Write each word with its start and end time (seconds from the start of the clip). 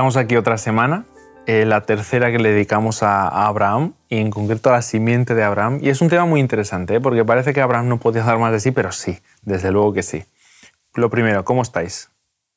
Estamos 0.00 0.16
aquí 0.16 0.34
otra 0.36 0.56
semana, 0.56 1.04
eh, 1.44 1.66
la 1.66 1.82
tercera 1.82 2.32
que 2.32 2.38
le 2.38 2.52
dedicamos 2.52 3.02
a, 3.02 3.28
a 3.28 3.48
Abraham 3.48 3.92
y 4.08 4.16
en 4.16 4.30
concreto 4.30 4.70
a 4.70 4.72
la 4.72 4.80
simiente 4.80 5.34
de 5.34 5.42
Abraham. 5.42 5.78
Y 5.82 5.90
es 5.90 6.00
un 6.00 6.08
tema 6.08 6.24
muy 6.24 6.40
interesante, 6.40 6.94
¿eh? 6.94 7.00
porque 7.02 7.22
parece 7.22 7.52
que 7.52 7.60
Abraham 7.60 7.88
no 7.88 7.98
podía 7.98 8.22
dar 8.22 8.38
más 8.38 8.50
de 8.50 8.60
sí, 8.60 8.70
pero 8.70 8.92
sí, 8.92 9.18
desde 9.42 9.70
luego 9.70 9.92
que 9.92 10.02
sí. 10.02 10.24
Lo 10.94 11.10
primero, 11.10 11.44
¿cómo 11.44 11.60
estáis? 11.60 12.08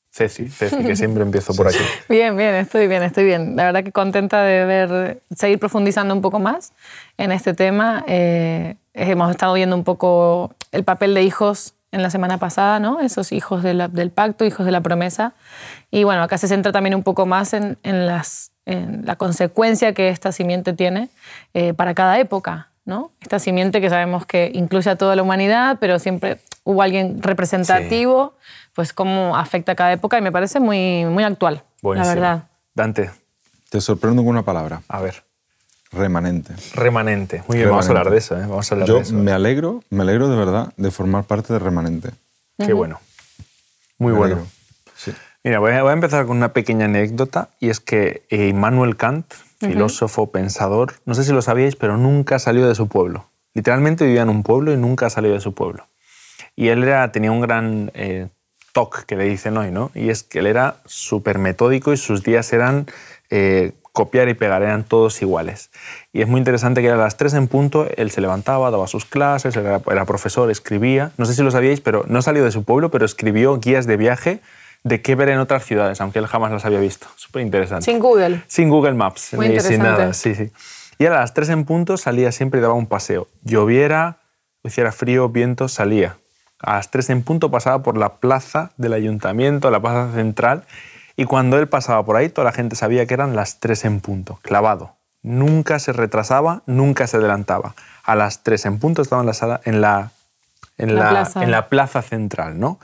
Ceci, 0.10 0.48
Ceci, 0.48 0.86
que 0.86 0.96
siempre 0.96 1.22
empiezo 1.22 1.54
por 1.58 1.68
aquí. 1.68 1.84
Bien, 2.08 2.38
bien, 2.38 2.56
estoy 2.56 2.88
bien, 2.88 3.04
estoy 3.04 3.26
bien. 3.26 3.58
La 3.58 3.66
verdad 3.66 3.84
que 3.84 3.92
contenta 3.92 4.42
de 4.42 4.64
ver, 4.64 5.22
seguir 5.36 5.60
profundizando 5.60 6.16
un 6.16 6.22
poco 6.22 6.40
más 6.40 6.72
en 7.18 7.34
este 7.34 7.54
tema. 7.54 8.06
Eh, 8.08 8.78
hemos 8.94 9.30
estado 9.30 9.54
viendo 9.56 9.76
un 9.76 9.84
poco 9.84 10.56
el 10.72 10.86
papel 10.86 11.14
de 11.14 11.24
hijos 11.24 11.76
en 11.94 12.02
la 12.04 12.10
semana 12.10 12.38
pasada, 12.38 12.80
¿no? 12.80 13.00
Esos 13.00 13.32
hijos 13.32 13.64
de 13.64 13.74
la- 13.74 13.88
del 13.88 14.10
pacto, 14.12 14.44
hijos 14.46 14.66
de 14.66 14.72
la 14.72 14.82
promesa. 14.82 15.34
Y 15.92 16.04
bueno, 16.04 16.24
acá 16.24 16.38
se 16.38 16.48
centra 16.48 16.72
también 16.72 16.96
un 16.96 17.04
poco 17.04 17.26
más 17.26 17.54
en, 17.54 17.78
en 17.84 18.06
las, 18.08 18.52
en 18.66 19.06
la 19.06 19.16
consecuencia 19.16 19.94
que 19.94 20.10
esta 20.10 20.32
simiente 20.32 20.74
tiene 20.74 21.10
eh, 21.54 21.74
para 21.74 21.94
cada 21.94 22.20
época, 22.20 22.70
¿no? 22.84 23.12
Esta 23.22 23.40
simiente 23.40 23.80
que 23.80 23.90
sabemos 23.90 24.26
que 24.26 24.52
incluye 24.54 24.90
a 24.90 24.96
toda 24.98 25.16
la 25.16 25.22
humanidad, 25.22 25.78
pero 25.80 26.00
siempre 26.00 26.40
hubo 26.64 26.82
alguien 26.82 27.22
representativo, 27.22 28.34
pues 28.74 28.92
cómo 28.94 29.38
afecta 29.38 29.74
a 29.74 29.76
cada 29.76 29.92
época 29.94 30.18
y 30.18 30.22
me 30.22 30.32
parece 30.32 30.60
muy, 30.60 31.06
muy 31.06 31.24
actual, 31.24 31.64
Buenísimo. 31.82 32.16
la 32.16 32.22
verdad. 32.22 32.44
Dante, 32.74 33.12
Te 33.70 33.82
sorprendo 33.82 34.22
con 34.24 34.30
una 34.32 34.44
palabra, 34.44 34.82
a 34.88 35.00
ver. 35.02 35.24
Remanente. 35.94 36.54
Remanente. 36.76 37.44
Muy 37.48 37.58
bien, 37.58 37.70
vamos 37.70 37.86
a 37.86 37.90
hablar 37.90 38.10
de 38.10 38.18
eso, 38.18 38.36
¿eh? 38.38 38.42
Vamos 38.48 38.72
a 38.72 38.76
hablar 38.76 38.88
Yo 38.88 38.96
de 38.96 39.02
eso. 39.02 39.14
me 39.14 39.32
alegro, 39.32 39.84
me 39.90 40.04
alegro 40.04 40.30
de 40.30 40.36
verdad 40.38 40.74
de 40.78 40.92
formar 40.92 41.24
parte 41.26 41.54
de 41.54 41.60
remanente. 41.60 42.12
Qué 42.58 42.74
bueno. 42.74 43.00
Muy 43.98 44.14
Me 44.14 44.18
bueno. 44.18 44.48
Sí. 44.96 45.14
Mira, 45.44 45.60
voy 45.60 45.72
a, 45.72 45.82
voy 45.84 45.90
a 45.92 45.94
empezar 45.94 46.26
con 46.26 46.38
una 46.38 46.54
pequeña 46.54 46.86
anécdota 46.86 47.50
y 47.60 47.70
es 47.70 47.80
que 47.80 48.24
eh, 48.30 48.48
Immanuel 48.48 48.96
Kant, 48.96 49.26
filósofo, 49.60 50.32
pensador, 50.32 50.94
no 51.06 51.16
sé 51.16 51.24
si 51.24 51.32
lo 51.32 51.42
sabíais, 51.42 51.76
pero 51.76 51.98
nunca 51.98 52.40
salió 52.40 52.68
de 52.68 52.76
su 52.76 52.88
pueblo. 52.88 53.26
Literalmente 53.54 54.06
vivía 54.06 54.22
en 54.24 54.30
un 54.30 54.44
pueblo 54.44 54.74
y 54.74 54.78
nunca 54.78 55.10
salió 55.10 55.34
de 55.34 55.40
su 55.40 55.54
pueblo. 55.54 55.86
Y 56.56 56.70
él 56.70 56.84
era, 56.84 57.12
tenía 57.12 57.32
un 57.32 57.42
gran 57.42 57.92
eh, 57.94 58.28
toque 58.74 59.00
que 59.06 59.16
le 59.16 59.26
dicen 59.26 59.58
hoy, 59.58 59.72
¿no? 59.72 59.92
Y 59.94 60.10
es 60.10 60.24
que 60.24 60.40
él 60.40 60.48
era 60.48 60.78
súper 60.86 61.38
metódico 61.38 61.94
y 61.94 61.98
sus 61.98 62.24
días 62.24 62.52
eran 62.54 62.88
eh, 63.30 63.74
copiar 63.94 64.28
y 64.28 64.34
pegar, 64.34 64.64
eran 64.64 64.84
todos 64.84 65.22
iguales. 65.22 65.70
Y 66.12 66.22
es 66.22 66.28
muy 66.28 66.40
interesante 66.40 66.82
que 66.82 66.90
a 66.90 66.98
las 66.98 67.16
3 67.16 67.36
en 67.36 67.48
punto 67.48 67.88
él 67.96 68.12
se 68.12 68.20
levantaba, 68.20 68.70
daba 68.72 68.88
sus 68.88 69.06
clases, 69.06 69.56
era, 69.56 69.82
era 69.90 70.06
profesor, 70.06 70.52
escribía. 70.52 71.12
No 71.18 71.26
sé 71.26 71.36
si 71.36 71.44
lo 71.44 71.52
sabíais, 71.52 71.80
pero 71.80 72.04
no 72.08 72.22
salió 72.22 72.44
de 72.44 72.52
su 72.52 72.64
pueblo, 72.64 72.92
pero 72.92 73.06
escribió 73.06 73.60
guías 73.60 73.88
de 73.88 73.96
viaje 73.96 74.42
de 74.84 75.02
qué 75.02 75.16
ver 75.16 75.30
en 75.30 75.40
otras 75.40 75.64
ciudades, 75.64 76.02
aunque 76.02 76.20
él 76.20 76.28
jamás 76.28 76.52
las 76.52 76.66
había 76.66 76.80
visto. 76.80 77.08
Súper 77.16 77.42
interesante. 77.44 77.86
Sin 77.86 78.00
Google. 78.00 78.42
Sin 78.48 78.70
Google 78.70 78.94
Maps, 78.94 79.34
Muy 79.34 79.50
ni 79.50 79.60
sin 79.60 79.80
nada. 79.80 80.14
Sí, 80.14 80.36
sí. 80.36 80.52
Y 81.00 81.06
a 81.06 81.12
las 81.12 81.34
3 81.34 81.50
en 81.50 81.66
punto 81.66 81.98
salía 81.98 82.32
siempre 82.32 82.60
y 82.60 82.62
daba 82.62 82.74
un 82.74 82.88
paseo. 82.88 83.28
Lloviera, 83.44 84.18
hiciera 84.64 84.92
frío, 84.92 85.30
viento, 85.30 85.68
salía. 85.68 86.18
A 86.60 86.76
las 86.76 86.92
3 86.92 87.10
en 87.12 87.24
punto 87.24 87.52
pasaba 87.52 87.84
por 87.84 87.98
la 87.98 88.16
plaza 88.16 88.72
del 88.78 88.94
ayuntamiento, 88.94 89.70
la 89.70 89.82
plaza 89.82 90.14
central, 90.14 90.64
y 91.16 91.26
cuando 91.26 91.58
él 91.60 91.68
pasaba 91.68 92.04
por 92.06 92.16
ahí, 92.16 92.30
toda 92.30 92.46
la 92.46 92.52
gente 92.52 92.76
sabía 92.76 93.06
que 93.06 93.14
eran 93.14 93.36
las 93.36 93.60
3 93.60 93.86
en 93.86 94.00
punto, 94.00 94.40
clavado. 94.42 94.96
Nunca 95.22 95.80
se 95.80 95.94
retrasaba, 95.94 96.64
nunca 96.66 97.08
se 97.08 97.18
adelantaba. 97.18 97.76
A 98.04 98.16
las 98.16 98.44
3 98.44 98.66
en 98.66 98.80
punto 98.80 99.02
estaba 99.02 99.22
en 99.22 99.28
la 99.28 99.34
sala, 99.34 99.62
en 99.64 99.82
la, 99.82 100.12
en 100.78 100.96
La 100.96 101.04
la, 101.04 101.10
plaza. 101.10 101.44
en 101.44 101.52
la 101.52 101.70
plaza 101.70 102.02
central, 102.02 102.60
¿no? 102.60 102.80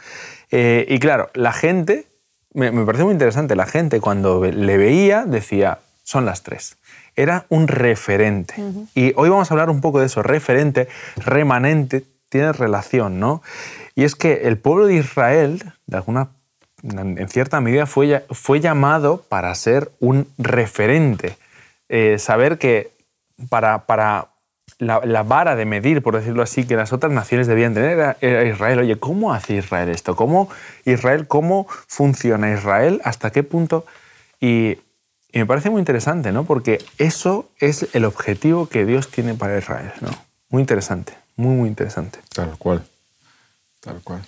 Eh, 0.51 0.85
y 0.89 0.99
claro, 0.99 1.29
la 1.33 1.53
gente, 1.53 2.07
me, 2.53 2.71
me 2.71 2.85
parece 2.85 3.03
muy 3.03 3.13
interesante, 3.13 3.55
la 3.55 3.65
gente 3.65 3.99
cuando 3.99 4.43
le 4.45 4.77
veía 4.77 5.25
decía, 5.25 5.79
son 6.09 6.25
las 6.25 6.41
tres. 6.41 6.77
Era 7.15 7.45
un 7.49 7.67
referente. 7.67 8.55
Y 8.95 9.13
hoy 9.15 9.29
vamos 9.29 9.51
a 9.51 9.53
hablar 9.53 9.69
un 9.69 9.79
poco 9.79 9.99
de 9.99 10.07
eso, 10.07 10.23
referente, 10.23 10.87
remanente, 11.17 12.03
tiene 12.29 12.51
relación, 12.51 13.19
¿no? 13.19 13.43
Y 13.93 14.05
es 14.05 14.15
que 14.15 14.47
el 14.47 14.57
pueblo 14.57 14.87
de 14.87 14.95
Israel, 14.95 15.73
de 15.85 15.97
alguna, 15.97 16.29
en 16.83 17.29
cierta 17.29 17.61
medida, 17.61 17.85
fue, 17.85 18.25
fue 18.31 18.59
llamado 18.59 19.23
para 19.29 19.53
ser 19.55 19.91
un 19.99 20.27
referente. 20.37 21.37
Eh, 21.89 22.17
saber 22.19 22.57
que 22.57 22.91
para, 23.49 23.85
para 23.85 24.29
la, 24.77 25.01
la 25.03 25.23
vara 25.23 25.55
de 25.55 25.65
medir, 25.65 26.01
por 26.01 26.15
decirlo 26.15 26.43
así, 26.43 26.65
que 26.65 26.75
las 26.75 26.93
otras 26.93 27.11
naciones 27.11 27.47
debían 27.47 27.73
tener 27.73 27.91
era, 27.91 28.17
era 28.21 28.45
Israel. 28.45 28.79
Oye, 28.79 28.99
¿cómo 28.99 29.33
hace 29.33 29.55
Israel 29.55 29.89
esto? 29.89 30.15
¿Cómo 30.15 30.49
Israel, 30.85 31.27
cómo 31.27 31.67
funciona 31.87 32.53
Israel? 32.53 33.01
¿Hasta 33.03 33.31
qué 33.31 33.43
punto? 33.43 33.85
Y, 34.39 34.77
y 35.31 35.39
me 35.39 35.45
parece 35.45 35.69
muy 35.69 35.79
interesante, 35.79 36.31
¿no? 36.31 36.45
Porque 36.45 36.83
eso 36.97 37.49
es 37.59 37.93
el 37.93 38.05
objetivo 38.05 38.67
que 38.67 38.85
Dios 38.85 39.09
tiene 39.09 39.33
para 39.33 39.57
Israel, 39.57 39.91
¿no? 40.01 40.09
Muy 40.49 40.61
interesante, 40.61 41.13
muy, 41.35 41.55
muy 41.55 41.67
interesante. 41.69 42.19
Tal 42.33 42.57
cual. 42.57 42.83
Tal 43.81 44.01
cual. 44.01 44.23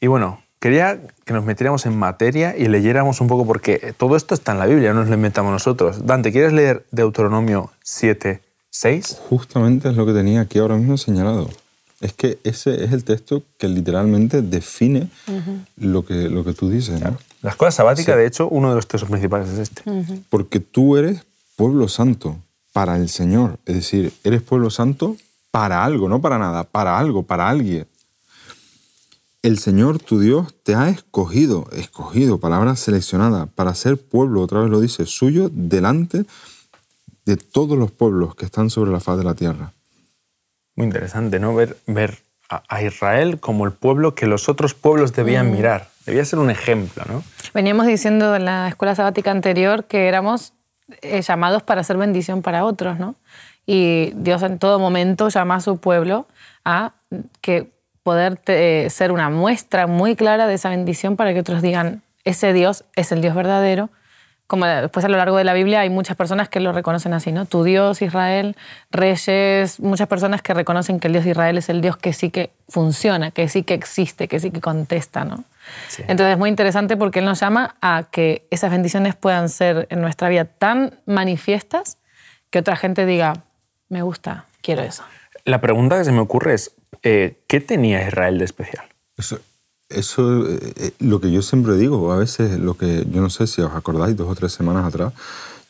Y 0.00 0.06
bueno, 0.06 0.42
quería 0.58 1.00
que 1.24 1.32
nos 1.32 1.44
metiéramos 1.44 1.86
en 1.86 1.96
materia 1.96 2.56
y 2.56 2.68
leyéramos 2.68 3.20
un 3.20 3.28
poco, 3.28 3.46
porque 3.46 3.94
todo 3.96 4.16
esto 4.16 4.34
está 4.34 4.52
en 4.52 4.58
la 4.58 4.66
Biblia, 4.66 4.92
no 4.92 5.00
nos 5.00 5.08
lo 5.08 5.14
inventamos 5.14 5.52
nosotros. 5.52 6.06
Dante, 6.06 6.32
¿quieres 6.32 6.52
leer 6.52 6.86
Deuteronomio 6.90 7.70
7, 7.82 8.40
6? 8.70 9.18
Justamente 9.28 9.88
es 9.88 9.96
lo 9.96 10.06
que 10.06 10.12
tenía 10.12 10.40
aquí 10.42 10.58
ahora 10.58 10.76
mismo 10.76 10.96
señalado. 10.96 11.48
Es 12.00 12.12
que 12.12 12.38
ese 12.44 12.84
es 12.84 12.92
el 12.92 13.02
texto 13.02 13.42
que 13.58 13.66
literalmente 13.68 14.40
define 14.40 15.08
lo, 15.76 16.04
que, 16.04 16.28
lo 16.28 16.44
que 16.44 16.52
tú 16.52 16.70
dices. 16.70 17.00
¿no? 17.00 17.16
La 17.42 17.50
escuela 17.50 17.72
sabática, 17.72 18.12
Sí. 18.12 18.18
de 18.18 18.26
hecho, 18.26 18.48
uno 18.48 18.68
de 18.70 18.76
los 18.76 18.86
textos 18.86 19.08
principales 19.10 19.48
es 19.48 19.58
este. 19.58 19.82
Porque 20.30 20.60
tú 20.60 20.96
eres 20.96 21.24
pueblo 21.56 21.88
santo 21.88 22.36
para 22.72 22.94
el 22.96 23.08
Señor. 23.08 23.58
Es 23.66 23.74
decir, 23.74 24.12
eres 24.22 24.42
pueblo 24.42 24.70
santo 24.70 25.16
para 25.50 25.82
algo, 25.84 26.08
no 26.08 26.20
para 26.20 26.38
nada, 26.38 26.62
para 26.62 26.96
algo, 27.00 27.24
para 27.24 27.48
alguien. 27.48 27.86
El 29.42 29.58
Señor, 29.58 30.00
tu 30.00 30.18
Dios, 30.18 30.52
te 30.64 30.74
ha 30.74 30.88
escogido, 30.88 31.68
escogido, 31.72 32.40
palabra 32.40 32.74
seleccionada, 32.74 33.46
para 33.46 33.72
ser 33.74 33.96
pueblo, 33.96 34.42
otra 34.42 34.60
vez 34.60 34.70
lo 34.70 34.80
dice, 34.80 35.06
suyo 35.06 35.48
delante 35.52 36.24
de 37.24 37.36
todos 37.36 37.78
los 37.78 37.92
pueblos 37.92 38.34
que 38.34 38.44
están 38.44 38.68
sobre 38.68 38.90
la 38.90 38.98
faz 38.98 39.16
de 39.16 39.24
la 39.24 39.34
tierra. 39.34 39.72
Muy 40.74 40.86
interesante, 40.86 41.38
¿no? 41.38 41.54
Ver, 41.54 41.76
ver 41.86 42.18
a, 42.48 42.64
a 42.68 42.82
Israel 42.82 43.38
como 43.38 43.64
el 43.64 43.72
pueblo 43.72 44.16
que 44.16 44.26
los 44.26 44.48
otros 44.48 44.74
pueblos 44.74 45.12
debían 45.12 45.52
mirar. 45.52 45.88
Debía 46.04 46.24
ser 46.24 46.40
un 46.40 46.50
ejemplo, 46.50 47.04
¿no? 47.06 47.22
Veníamos 47.54 47.86
diciendo 47.86 48.34
en 48.34 48.44
la 48.44 48.68
escuela 48.68 48.96
sabática 48.96 49.30
anterior 49.30 49.84
que 49.84 50.08
éramos 50.08 50.52
eh, 51.02 51.22
llamados 51.22 51.62
para 51.62 51.82
hacer 51.82 51.96
bendición 51.96 52.42
para 52.42 52.64
otros, 52.64 52.98
¿no? 52.98 53.14
Y 53.66 54.12
Dios 54.16 54.42
en 54.42 54.58
todo 54.58 54.80
momento 54.80 55.28
llama 55.28 55.56
a 55.56 55.60
su 55.60 55.78
pueblo 55.78 56.26
a 56.64 56.94
que 57.40 57.77
poder 58.08 58.40
eh, 58.46 58.86
ser 58.88 59.12
una 59.12 59.28
muestra 59.28 59.86
muy 59.86 60.16
clara 60.16 60.46
de 60.46 60.54
esa 60.54 60.70
bendición 60.70 61.14
para 61.14 61.34
que 61.34 61.40
otros 61.40 61.60
digan, 61.60 62.00
ese 62.24 62.54
Dios 62.54 62.84
es 62.96 63.12
el 63.12 63.20
Dios 63.20 63.34
verdadero. 63.34 63.90
Como 64.46 64.64
después 64.64 65.04
a 65.04 65.10
lo 65.10 65.18
largo 65.18 65.36
de 65.36 65.44
la 65.44 65.52
Biblia 65.52 65.80
hay 65.80 65.90
muchas 65.90 66.16
personas 66.16 66.48
que 66.48 66.58
lo 66.58 66.72
reconocen 66.72 67.12
así, 67.12 67.32
¿no? 67.32 67.44
Tu 67.44 67.64
Dios, 67.64 68.00
Israel, 68.00 68.56
reyes, 68.90 69.78
muchas 69.78 70.08
personas 70.08 70.40
que 70.40 70.54
reconocen 70.54 71.00
que 71.00 71.08
el 71.08 71.12
Dios 71.12 71.26
de 71.26 71.32
Israel 71.32 71.58
es 71.58 71.68
el 71.68 71.82
Dios 71.82 71.98
que 71.98 72.14
sí 72.14 72.30
que 72.30 72.48
funciona, 72.66 73.30
que 73.30 73.46
sí 73.50 73.62
que 73.62 73.74
existe, 73.74 74.26
que 74.26 74.40
sí 74.40 74.50
que 74.50 74.62
contesta, 74.62 75.26
¿no? 75.26 75.44
Sí. 75.88 76.02
Entonces 76.08 76.32
es 76.32 76.38
muy 76.38 76.48
interesante 76.48 76.96
porque 76.96 77.18
Él 77.18 77.26
nos 77.26 77.40
llama 77.40 77.74
a 77.82 78.04
que 78.10 78.46
esas 78.50 78.70
bendiciones 78.70 79.16
puedan 79.16 79.50
ser 79.50 79.86
en 79.90 80.00
nuestra 80.00 80.30
vida 80.30 80.46
tan 80.46 80.94
manifiestas 81.04 81.98
que 82.48 82.60
otra 82.60 82.74
gente 82.76 83.04
diga, 83.04 83.34
me 83.90 84.00
gusta, 84.00 84.46
quiero 84.62 84.80
eso. 84.80 85.04
La 85.48 85.62
pregunta 85.62 85.96
que 85.96 86.04
se 86.04 86.12
me 86.12 86.20
ocurre 86.20 86.52
es, 86.52 86.72
eh, 87.02 87.38
¿qué 87.46 87.60
tenía 87.60 88.06
Israel 88.06 88.36
de 88.36 88.44
especial? 88.44 88.84
Eso, 89.16 89.38
eso 89.88 90.46
eh, 90.46 90.58
eh, 90.76 90.90
lo 90.98 91.22
que 91.22 91.30
yo 91.32 91.40
siempre 91.40 91.74
digo, 91.76 92.12
a 92.12 92.18
veces 92.18 92.58
lo 92.58 92.74
que, 92.74 93.06
yo 93.10 93.22
no 93.22 93.30
sé 93.30 93.46
si 93.46 93.62
os 93.62 93.74
acordáis, 93.74 94.14
dos 94.14 94.28
o 94.28 94.34
tres 94.34 94.52
semanas 94.52 94.84
atrás, 94.84 95.14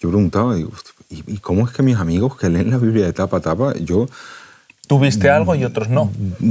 yo 0.00 0.08
preguntaba, 0.08 0.56
digo, 0.56 0.70
"Hostia, 0.74 0.92
¿y, 1.10 1.34
y 1.34 1.38
cómo 1.38 1.64
es 1.64 1.72
que 1.72 1.84
mis 1.84 1.96
amigos 1.96 2.36
que 2.36 2.48
leen 2.48 2.70
la 2.72 2.78
Biblia 2.78 3.06
de 3.06 3.12
tapa 3.12 3.36
a 3.36 3.40
tapa, 3.40 3.72
yo, 3.74 4.08
Tuviste 4.88 5.28
algo 5.30 5.54
y 5.54 5.64
otros 5.64 5.88
no. 5.90 6.10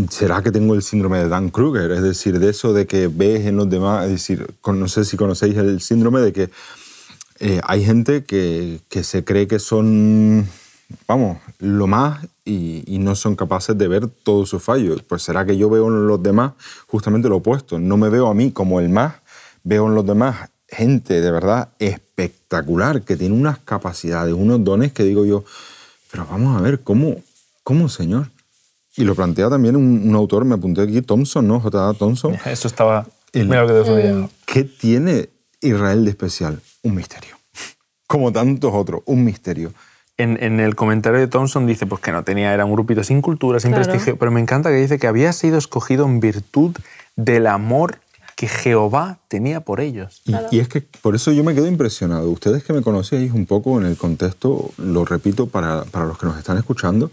¿será 0.10 0.42
que 0.42 0.52
tengo 0.52 0.76
el 0.76 0.84
síndrome 0.84 1.18
de 1.18 1.28
Dan 1.28 1.50
Kruger? 1.50 1.92
Es 1.92 2.04
decir, 2.04 2.40
de 2.40 2.52
eso 2.52 2.72
de 2.72 2.86
que 2.88 3.08
ves 3.08 3.46
en 3.46 3.58
los 3.58 3.70
demás, 3.70 4.06
es 4.06 4.12
decir, 4.12 4.48
no 4.66 4.88
sé 4.88 5.04
si 5.04 5.18
conocéis 5.18 5.58
el 5.58 5.82
síndrome 5.82 6.22
de 6.22 6.32
que 6.32 6.50
eh, 7.40 7.60
hay 7.66 7.84
gente 7.84 8.24
que, 8.24 8.80
que 8.90 9.04
se 9.04 9.26
cree 9.26 9.48
que 9.48 9.60
son, 9.60 10.48
vamos, 11.08 11.38
lo 11.60 11.88
más 11.88 12.26
y, 12.46 12.84
y 12.88 13.00
no 13.00 13.16
son 13.16 13.36
capaces 13.36 13.78
de 13.78 13.88
ver 13.88 14.08
todos 14.08 14.50
sus 14.50 14.64
fallos. 14.64 15.02
Pues 15.04 15.24
será 15.24 15.46
que 15.46 15.58
yo 15.58 15.70
veo 15.70 15.88
en 15.88 16.08
los 16.08 16.22
demás 16.22 16.54
justamente 16.88 17.30
lo 17.30 17.38
opuesto. 17.38 17.80
No 17.80 17.98
me 17.98 18.10
veo 18.10 18.28
a 18.28 18.34
mí 18.34 18.52
como 18.52 18.80
el 18.80 18.90
más, 18.90 19.16
veo 19.64 19.88
en 19.88 19.96
los 19.96 20.06
demás 20.06 20.50
gente 20.70 21.22
de 21.22 21.32
verdad 21.32 21.70
espectacular, 21.80 23.02
que 23.04 23.16
tiene 23.16 23.36
unas 23.36 23.60
capacidades, 23.60 24.34
unos 24.34 24.64
dones 24.64 24.92
que 24.92 25.04
digo 25.04 25.26
yo, 25.26 25.44
pero 26.12 26.26
vamos 26.26 26.58
a 26.58 26.62
ver, 26.62 26.82
¿cómo, 26.82 27.16
cómo 27.64 27.90
Señor? 27.90 28.32
Y 28.96 29.04
lo 29.04 29.14
plantea 29.16 29.50
también 29.50 29.76
un, 29.76 30.10
un 30.10 30.16
autor, 30.16 30.44
me 30.44 30.56
apunté 30.56 30.82
aquí, 30.82 31.02
Thompson, 31.02 31.48
¿no? 31.48 31.60
J.A. 31.60 31.94
Thompson. 31.94 32.36
Eso 32.46 32.68
estaba... 32.68 33.08
El- 33.32 33.48
Mira 33.48 33.64
lo 33.64 33.68
que 33.68 33.92
te 33.92 34.28
¿Qué 34.46 34.64
tiene 34.64 35.30
Israel 35.62 36.04
de 36.04 36.10
especial? 36.12 36.60
Un 36.82 36.96
misterio. 36.96 37.36
Como 38.08 38.32
tantos 38.32 38.72
otros, 38.74 39.02
un 39.06 39.24
misterio. 39.24 39.74
En, 40.18 40.42
en 40.44 40.60
el 40.60 40.76
comentario 40.76 41.20
de 41.20 41.28
Thompson 41.28 41.68
dice 41.68 41.86
pues 41.86 42.02
que 42.02 42.12
no 42.12 42.24
tenía, 42.24 42.54
era 42.54 42.66
un 42.66 42.72
grupito 42.74 43.04
sin 43.04 43.22
cultura, 43.22 43.60
sin 43.60 43.72
Claro. 43.72 43.86
prestigio, 43.86 44.18
pero 44.18 44.32
me 44.32 44.42
encanta 44.42 44.70
que 44.70 44.76
dice 44.78 44.98
que 44.98 45.08
había 45.08 45.32
sido 45.32 45.58
escogido 45.58 46.06
en 46.06 46.20
virtud 46.20 46.76
del 47.16 47.46
amor 47.48 48.00
que 48.36 48.48
Jehová 48.48 49.20
tenía 49.28 49.62
por 49.62 49.80
ellos. 49.80 50.22
Y, 50.26 50.34
y 50.52 50.60
es 50.60 50.68
que 50.70 50.82
por 51.02 51.16
eso 51.16 51.32
yo 51.32 51.44
me 51.44 51.56
quedo 51.56 51.68
impresionado. 51.68 52.30
Ustedes 52.30 52.64
que 52.64 52.74
me 52.74 52.82
conocéis 52.84 53.32
un 53.32 53.46
poco 53.48 53.80
en 53.80 53.86
el 53.88 53.98
contexto, 53.98 54.72
lo 54.78 55.06
repito 55.06 55.48
para, 55.48 55.84
para 55.86 56.06
los 56.06 56.18
que 56.20 56.26
nos 56.28 56.38
están 56.38 56.58
escuchando, 56.58 57.12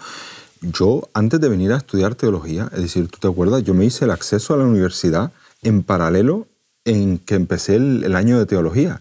yo 0.60 1.08
antes 1.14 1.40
de 1.40 1.48
venir 1.48 1.72
a 1.72 1.76
estudiar 1.78 2.14
teología, 2.14 2.70
es 2.74 2.82
decir, 2.82 3.08
tú 3.08 3.18
te 3.20 3.28
acuerdas, 3.28 3.62
yo 3.64 3.74
me 3.74 3.84
hice 3.84 4.04
el 4.06 4.10
acceso 4.10 4.54
a 4.54 4.56
la 4.58 4.64
universidad 4.64 5.30
en 5.62 5.82
paralelo 5.82 6.46
en 6.86 7.18
que 7.18 7.34
empecé 7.34 7.76
el, 7.76 8.02
el 8.04 8.16
año 8.16 8.38
de 8.38 8.46
teología. 8.46 9.00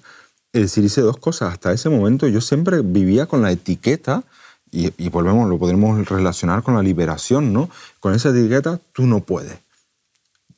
Es 0.54 0.62
decir, 0.62 0.86
hice 0.86 1.02
dos 1.02 1.18
cosas. 1.18 1.52
Hasta 1.52 1.74
ese 1.74 1.90
momento 1.90 2.28
yo 2.28 2.40
siempre 2.40 2.82
vivía 2.82 3.26
con 3.26 3.42
la 3.42 3.52
etiqueta, 3.52 4.24
y, 4.72 4.92
y 4.98 5.10
volvemos, 5.10 5.50
lo 5.50 5.60
podremos 5.60 6.08
relacionar 6.08 6.64
con 6.64 6.76
la 6.76 6.82
liberación, 6.82 7.54
¿no? 7.54 7.70
Con 8.00 8.14
esa 8.14 8.30
etiqueta, 8.30 8.80
tú 8.94 9.06
no 9.06 9.20
puedes 9.20 9.58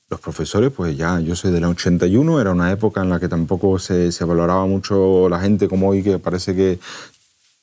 los 0.10 0.20
profesores, 0.20 0.72
pues 0.72 0.96
ya, 0.96 1.20
yo 1.20 1.36
soy 1.36 1.52
del 1.52 1.66
81, 1.66 2.40
era 2.40 2.52
una 2.52 2.72
época 2.72 3.02
en 3.02 3.10
la 3.10 3.20
que 3.20 3.28
tampoco 3.28 3.80
se, 3.80 4.12
se 4.12 4.24
valoraba 4.24 4.66
mucho 4.66 5.28
la 5.30 5.40
gente 5.40 5.68
como 5.68 5.90
hoy, 5.90 6.04
que 6.04 6.20
parece 6.20 6.56
que 6.56 6.80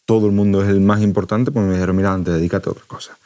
todo 0.05 0.27
el 0.27 0.33
mundo 0.33 0.63
es 0.63 0.69
el 0.69 0.81
más 0.81 1.01
importante, 1.03 1.53
pues 1.53 1.65
me 1.65 1.75
dijeron, 1.75 1.97
mira, 1.97 2.13
antes 2.13 2.35
dedícate 2.35 2.69
a 2.69 2.73
otra 2.73 2.85
cosa. 2.87 3.17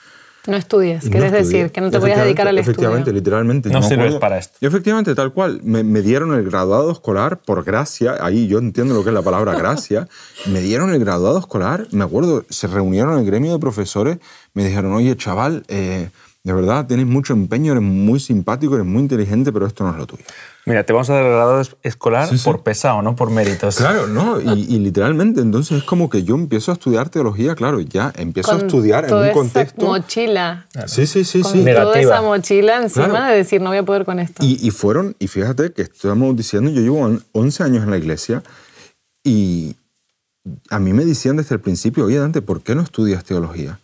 No 0.46 0.56
estudies, 0.56 1.04
no 1.04 1.10
quieres 1.10 1.32
estudié. 1.32 1.58
decir, 1.62 1.72
que 1.72 1.80
no 1.80 1.90
te 1.90 1.98
podías 1.98 2.18
dedicar 2.22 2.46
al 2.48 2.58
Efectivamente, 2.58 3.10
estudio. 3.10 3.14
literalmente. 3.20 3.68
No 3.70 3.80
me 3.80 3.86
sirves 3.88 3.98
acuerdo. 4.06 4.20
para 4.20 4.38
esto. 4.38 4.56
Y 4.60 4.66
efectivamente, 4.66 5.14
tal 5.14 5.32
cual. 5.32 5.60
Me, 5.64 5.82
me 5.82 6.02
dieron 6.02 6.32
el 6.34 6.44
graduado 6.44 6.90
escolar 6.92 7.38
por 7.38 7.64
gracia. 7.64 8.16
Ahí 8.20 8.46
yo 8.46 8.58
entiendo 8.58 8.94
lo 8.94 9.02
que 9.02 9.10
es 9.10 9.14
la 9.14 9.22
palabra 9.22 9.54
gracia. 9.58 10.08
me 10.46 10.60
dieron 10.60 10.90
el 10.90 10.98
graduado 11.00 11.38
escolar. 11.38 11.86
Me 11.90 12.04
acuerdo, 12.04 12.44
se 12.50 12.66
reunieron 12.66 13.18
el 13.18 13.24
gremio 13.26 13.52
de 13.52 13.58
profesores. 13.58 14.18
Me 14.54 14.64
dijeron, 14.64 14.92
oye, 14.94 15.16
chaval, 15.16 15.64
eh, 15.68 16.10
de 16.46 16.52
verdad, 16.52 16.86
tienes 16.86 17.06
mucho 17.06 17.32
empeño, 17.32 17.72
eres 17.72 17.82
muy 17.82 18.20
simpático, 18.20 18.76
eres 18.76 18.86
muy 18.86 19.02
inteligente, 19.02 19.52
pero 19.52 19.66
esto 19.66 19.82
no 19.82 19.90
es 19.90 19.96
lo 19.96 20.06
tuyo. 20.06 20.22
Mira, 20.64 20.84
te 20.84 20.92
vamos 20.92 21.10
a 21.10 21.14
dar 21.14 21.24
el 21.24 21.32
grado 21.32 21.60
es- 21.60 21.74
escolar 21.82 22.28
Sí, 22.28 22.38
sí. 22.38 22.44
por 22.44 22.62
pesado, 22.62 23.02
no 23.02 23.16
por 23.16 23.30
méritos. 23.30 23.76
Claro, 23.78 24.06
¿no? 24.06 24.40
Y, 24.40 24.60
y 24.74 24.78
literalmente, 24.78 25.40
entonces 25.40 25.78
es 25.78 25.82
como 25.82 26.08
que 26.08 26.22
yo 26.22 26.36
empiezo 26.36 26.70
a 26.70 26.74
estudiar 26.74 27.08
teología, 27.08 27.56
claro, 27.56 27.80
ya 27.80 28.12
empiezo 28.16 28.52
a 28.52 28.58
Con 28.58 28.66
estudiar 28.66 29.02
en 29.04 29.10
toda 29.10 29.22
un 29.22 29.26
esa 29.26 29.34
contexto. 29.34 29.86
mochila. 29.86 30.66
Sí, 30.86 31.08
sí, 31.08 31.24
sí, 31.24 31.42
Con 31.42 31.50
sí. 31.52 31.58
Negativa. 31.64 31.84
toda 31.84 32.00
esa 32.00 32.22
mochila 32.22 32.76
encima 32.80 33.08
Claro. 33.08 33.26
de 33.32 33.36
decir, 33.38 33.60
no 33.60 33.70
voy 33.70 33.78
a 33.78 33.82
poder 33.84 34.04
con 34.04 34.20
esto. 34.20 34.44
Y, 34.44 34.64
y 34.64 34.70
fueron, 34.70 35.16
y 35.18 35.26
fíjate 35.26 35.72
que 35.72 35.82
estamos 35.82 36.36
diciendo, 36.36 36.70
yo 36.70 36.80
llevo 36.80 37.00
on- 37.00 37.24
11 37.32 37.64
años 37.64 37.82
en 37.82 37.90
la 37.90 37.98
iglesia 37.98 38.44
y 39.24 39.74
a 40.70 40.78
mí 40.78 40.92
me 40.92 41.04
decían 41.04 41.36
desde 41.38 41.56
el 41.56 41.60
principio, 41.60 42.04
oye 42.04 42.18
Dante, 42.18 42.40
¿por 42.40 42.62
qué 42.62 42.76
no 42.76 42.82
estudias 42.82 43.24
teología? 43.24 43.80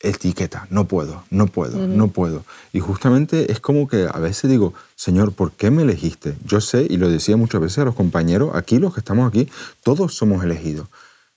Etiqueta, 0.00 0.68
no 0.70 0.86
puedo, 0.86 1.24
no 1.30 1.48
puedo, 1.48 1.86
no 1.88 2.08
puedo. 2.08 2.44
Y 2.72 2.78
justamente 2.78 3.50
es 3.50 3.58
como 3.58 3.88
que 3.88 4.08
a 4.12 4.18
veces 4.18 4.48
digo, 4.48 4.72
Señor, 4.94 5.32
¿por 5.32 5.50
qué 5.52 5.70
me 5.72 5.82
elegiste? 5.82 6.36
Yo 6.44 6.60
sé, 6.60 6.86
y 6.88 6.98
lo 6.98 7.08
decía 7.10 7.36
muchas 7.36 7.60
veces 7.60 7.78
a 7.78 7.84
los 7.84 7.96
compañeros, 7.96 8.52
aquí 8.54 8.78
los 8.78 8.94
que 8.94 9.00
estamos 9.00 9.28
aquí, 9.28 9.48
todos 9.82 10.14
somos 10.14 10.44
elegidos. 10.44 10.86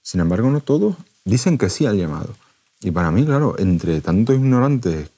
Sin 0.03 0.21
embargo, 0.21 0.51
no 0.51 0.61
todos 0.61 0.95
dicen 1.25 1.57
que 1.57 1.69
sí 1.69 1.87
al 1.87 1.97
llamado. 1.97 2.35
Y 2.81 2.91
para 2.91 3.11
mí, 3.11 3.25
claro, 3.25 3.55
entre 3.57 3.99
tantos 4.01 4.35
ignorantes 4.35 5.09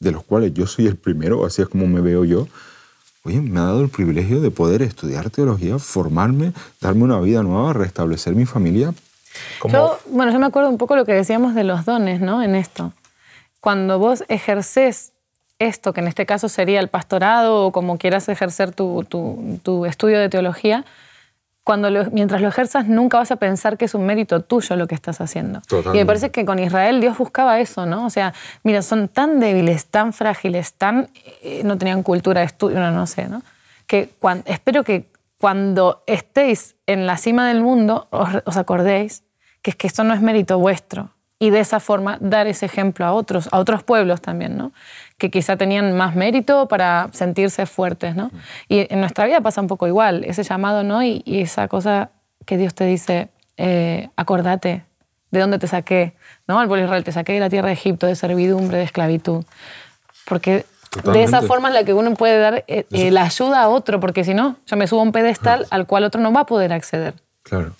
de 0.00 0.12
los 0.12 0.24
cuales 0.24 0.52
yo 0.52 0.66
soy 0.66 0.86
el 0.86 0.96
primero, 0.96 1.46
así 1.46 1.62
es 1.62 1.68
como 1.68 1.86
me 1.86 2.00
veo 2.00 2.24
yo, 2.24 2.46
oye, 3.22 3.40
me 3.40 3.58
ha 3.58 3.64
dado 3.64 3.82
el 3.82 3.88
privilegio 3.88 4.40
de 4.40 4.50
poder 4.50 4.82
estudiar 4.82 5.30
teología, 5.30 5.78
formarme, 5.78 6.52
darme 6.80 7.04
una 7.04 7.20
vida 7.20 7.42
nueva, 7.42 7.72
restablecer 7.72 8.34
mi 8.34 8.46
familia. 8.46 8.94
Como- 9.58 9.72
Yo, 9.74 9.98
bueno, 10.06 10.32
yo 10.32 10.38
me 10.38 10.46
acuerdo 10.46 10.68
un 10.70 10.78
poco 10.78 10.96
lo 10.96 11.04
que 11.04 11.12
decíamos 11.12 11.54
de 11.54 11.64
los 11.64 11.84
dones, 11.84 12.20
¿no? 12.20 12.42
En 12.42 12.54
esto. 12.54 12.92
Cuando 13.60 13.98
vos 13.98 14.24
ejerces 14.28 15.12
esto, 15.58 15.92
que 15.92 16.00
en 16.00 16.08
este 16.08 16.26
caso 16.26 16.48
sería 16.48 16.80
el 16.80 16.88
pastorado 16.88 17.64
o 17.66 17.72
como 17.72 17.96
quieras 17.98 18.28
ejercer 18.28 18.72
tu, 18.72 19.04
tu- 19.04 19.58
tu 19.62 19.86
estudio 19.86 20.18
de 20.20 20.28
teología, 20.28 20.84
cuando 21.64 21.90
lo- 21.90 22.10
mientras 22.12 22.40
lo 22.42 22.48
ejerzas 22.48 22.86
nunca 22.86 23.16
vas 23.18 23.32
a 23.32 23.36
pensar 23.36 23.76
que 23.76 23.86
es 23.86 23.94
un 23.94 24.06
mérito 24.06 24.40
tuyo 24.42 24.76
lo 24.76 24.86
que 24.86 24.94
estás 24.94 25.20
haciendo. 25.20 25.58
Y 25.60 25.66
Totalmente. 25.66 25.98
me 25.98 26.06
parece 26.06 26.30
que 26.30 26.44
con 26.44 26.58
Israel 26.60 27.00
Dios 27.00 27.18
buscaba 27.18 27.58
eso, 27.58 27.86
¿no? 27.86 28.06
O 28.06 28.10
sea, 28.10 28.34
mira, 28.62 28.82
son 28.82 29.08
tan 29.08 29.40
débiles, 29.40 29.86
tan 29.86 30.12
frágiles, 30.12 30.74
tan... 30.74 31.08
eh, 31.42 31.62
no 31.64 31.76
tenían 31.76 32.02
cultura 32.04 32.40
de 32.42 32.46
estudio, 32.46 32.78
no, 32.78 32.90
no 32.92 33.06
sé, 33.08 33.26
¿no? 33.28 33.42
Que 33.88 34.10
espero 34.44 34.84
que 34.84 35.10
cuando 35.38 36.02
estéis 36.06 36.76
en 36.86 37.06
la 37.06 37.16
cima 37.16 37.48
del 37.48 37.62
mundo 37.62 38.06
os, 38.10 38.28
os 38.44 38.56
acordéis 38.56 39.22
que 39.66 39.70
es 39.70 39.76
que 39.76 39.88
esto 39.88 40.04
no 40.04 40.14
es 40.14 40.22
mérito 40.22 40.60
vuestro. 40.60 41.10
Y 41.40 41.50
de 41.50 41.58
esa 41.58 41.80
forma 41.80 42.18
dar 42.20 42.46
ese 42.46 42.66
ejemplo 42.66 43.04
a 43.04 43.12
otros, 43.12 43.48
a 43.50 43.58
otros 43.58 43.82
pueblos 43.82 44.22
también, 44.22 44.56
¿no? 44.56 44.70
Que 45.18 45.28
quizá 45.28 45.56
tenían 45.56 45.96
más 45.96 46.14
mérito 46.14 46.68
para 46.68 47.08
sentirse 47.10 47.66
fuertes, 47.66 48.14
¿no? 48.14 48.30
Y 48.68 48.86
en 48.88 49.00
nuestra 49.00 49.26
vida 49.26 49.40
pasa 49.40 49.60
un 49.60 49.66
poco 49.66 49.88
igual, 49.88 50.22
ese 50.22 50.44
llamado, 50.44 50.84
¿no? 50.84 51.02
Y, 51.02 51.20
y 51.24 51.40
esa 51.40 51.66
cosa 51.66 52.10
que 52.44 52.56
Dios 52.56 52.76
te 52.76 52.84
dice, 52.84 53.28
eh, 53.56 54.08
acordate 54.14 54.84
de 55.32 55.40
dónde 55.40 55.58
te 55.58 55.66
saqué, 55.66 56.14
¿no? 56.46 56.60
Al 56.60 56.68
pueblo 56.68 56.84
Israel, 56.84 57.02
te 57.02 57.10
saqué 57.10 57.32
de 57.32 57.40
la 57.40 57.50
tierra 57.50 57.66
de 57.66 57.74
Egipto, 57.74 58.06
de 58.06 58.14
servidumbre, 58.14 58.78
de 58.78 58.84
esclavitud. 58.84 59.44
Porque 60.26 60.64
de 61.12 61.24
esa 61.24 61.42
forma 61.42 61.70
es 61.70 61.74
la 61.74 61.82
que 61.82 61.92
uno 61.92 62.14
puede 62.14 62.38
dar 62.38 62.64
eh, 62.68 62.86
eh, 62.92 63.10
la 63.10 63.24
ayuda 63.24 63.62
a 63.62 63.68
otro, 63.68 63.98
porque 63.98 64.22
si 64.22 64.32
no, 64.32 64.58
yo 64.64 64.76
me 64.76 64.86
subo 64.86 65.00
a 65.00 65.02
un 65.02 65.10
pedestal 65.10 65.66
al 65.70 65.88
cual 65.88 66.04
otro 66.04 66.20
no 66.20 66.32
va 66.32 66.42
a 66.42 66.46
poder 66.46 66.72
acceder. 66.72 67.14
Claro. 67.42 67.74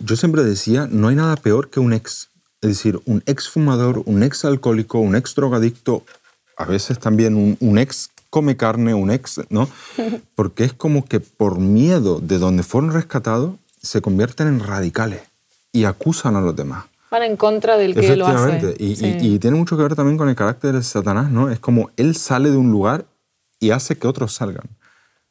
Yo 0.00 0.16
siempre 0.16 0.42
decía, 0.42 0.88
no 0.90 1.08
hay 1.08 1.16
nada 1.16 1.36
peor 1.36 1.70
que 1.70 1.80
un 1.80 1.92
ex. 1.92 2.30
Es 2.60 2.68
decir, 2.68 3.00
un 3.04 3.22
ex 3.26 3.48
fumador, 3.48 4.02
un 4.06 4.22
ex 4.22 4.44
alcohólico, 4.44 4.98
un 4.98 5.16
ex 5.16 5.34
drogadicto, 5.34 6.02
a 6.56 6.64
veces 6.64 6.98
también 6.98 7.36
un, 7.36 7.56
un 7.60 7.78
ex 7.78 8.10
come 8.30 8.56
carne, 8.56 8.94
un 8.94 9.10
ex, 9.10 9.40
¿no? 9.50 9.68
Porque 10.34 10.64
es 10.64 10.72
como 10.72 11.04
que 11.04 11.20
por 11.20 11.58
miedo 11.58 12.20
de 12.20 12.38
donde 12.38 12.62
fueron 12.62 12.92
rescatados, 12.92 13.54
se 13.80 14.00
convierten 14.00 14.48
en 14.48 14.60
radicales 14.60 15.22
y 15.72 15.84
acusan 15.84 16.36
a 16.36 16.40
los 16.40 16.56
demás. 16.56 16.86
Van 17.10 17.22
en 17.22 17.36
contra 17.36 17.76
del 17.76 17.94
que 17.94 18.16
lo 18.16 18.26
hace. 18.26 18.74
Y, 18.78 19.06
y 19.06 19.38
tiene 19.38 19.56
mucho 19.56 19.76
que 19.76 19.84
ver 19.84 19.94
también 19.94 20.16
con 20.18 20.28
el 20.28 20.34
carácter 20.34 20.74
de 20.74 20.82
Satanás, 20.82 21.30
¿no? 21.30 21.50
Es 21.50 21.60
como 21.60 21.90
él 21.96 22.16
sale 22.16 22.50
de 22.50 22.56
un 22.56 22.72
lugar 22.72 23.04
y 23.60 23.70
hace 23.70 23.96
que 23.96 24.08
otros 24.08 24.34
salgan. 24.34 24.68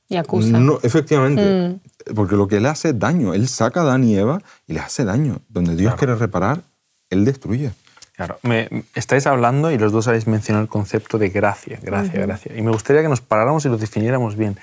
Y 0.10 0.18
acusa. 0.18 0.60
Mm. 0.60 0.66
No, 0.66 0.80
efectivamente. 0.84 1.80
Porque 2.16 2.36
lo 2.36 2.48
que 2.48 2.58
él 2.58 2.66
hace 2.66 2.90
es 2.90 3.00
daño. 3.00 3.34
Él 3.34 3.48
saca 3.48 3.82
a 3.82 3.84
Adán 3.84 4.04
y 4.04 4.16
Eva 4.16 4.42
y 4.68 4.74
les 4.74 4.84
hace 4.84 5.06
daño. 5.06 5.40
Donde 5.50 5.76
Dios 5.76 5.96
quiere 5.96 6.16
reparar, 6.16 6.62
él 7.10 7.26
destruye. 7.26 7.72
Claro, 8.16 8.38
me, 8.44 8.70
estáis 8.94 9.26
hablando 9.26 9.72
y 9.72 9.78
los 9.78 9.92
dos 9.92 10.08
habéis 10.08 10.28
mencionado 10.28 10.64
el 10.64 10.70
concepto 10.70 11.18
de 11.18 11.30
gracia, 11.30 11.80
gracia, 11.82 12.22
gracia. 12.22 12.52
Y 12.56 12.62
me 12.62 12.72
gustaría 12.72 13.02
que 13.02 13.10
nos 13.10 13.22
paráramos 13.22 13.66
y 13.66 13.70
lo 13.70 13.78
definiéramos 13.78 14.36
bien. 14.36 14.58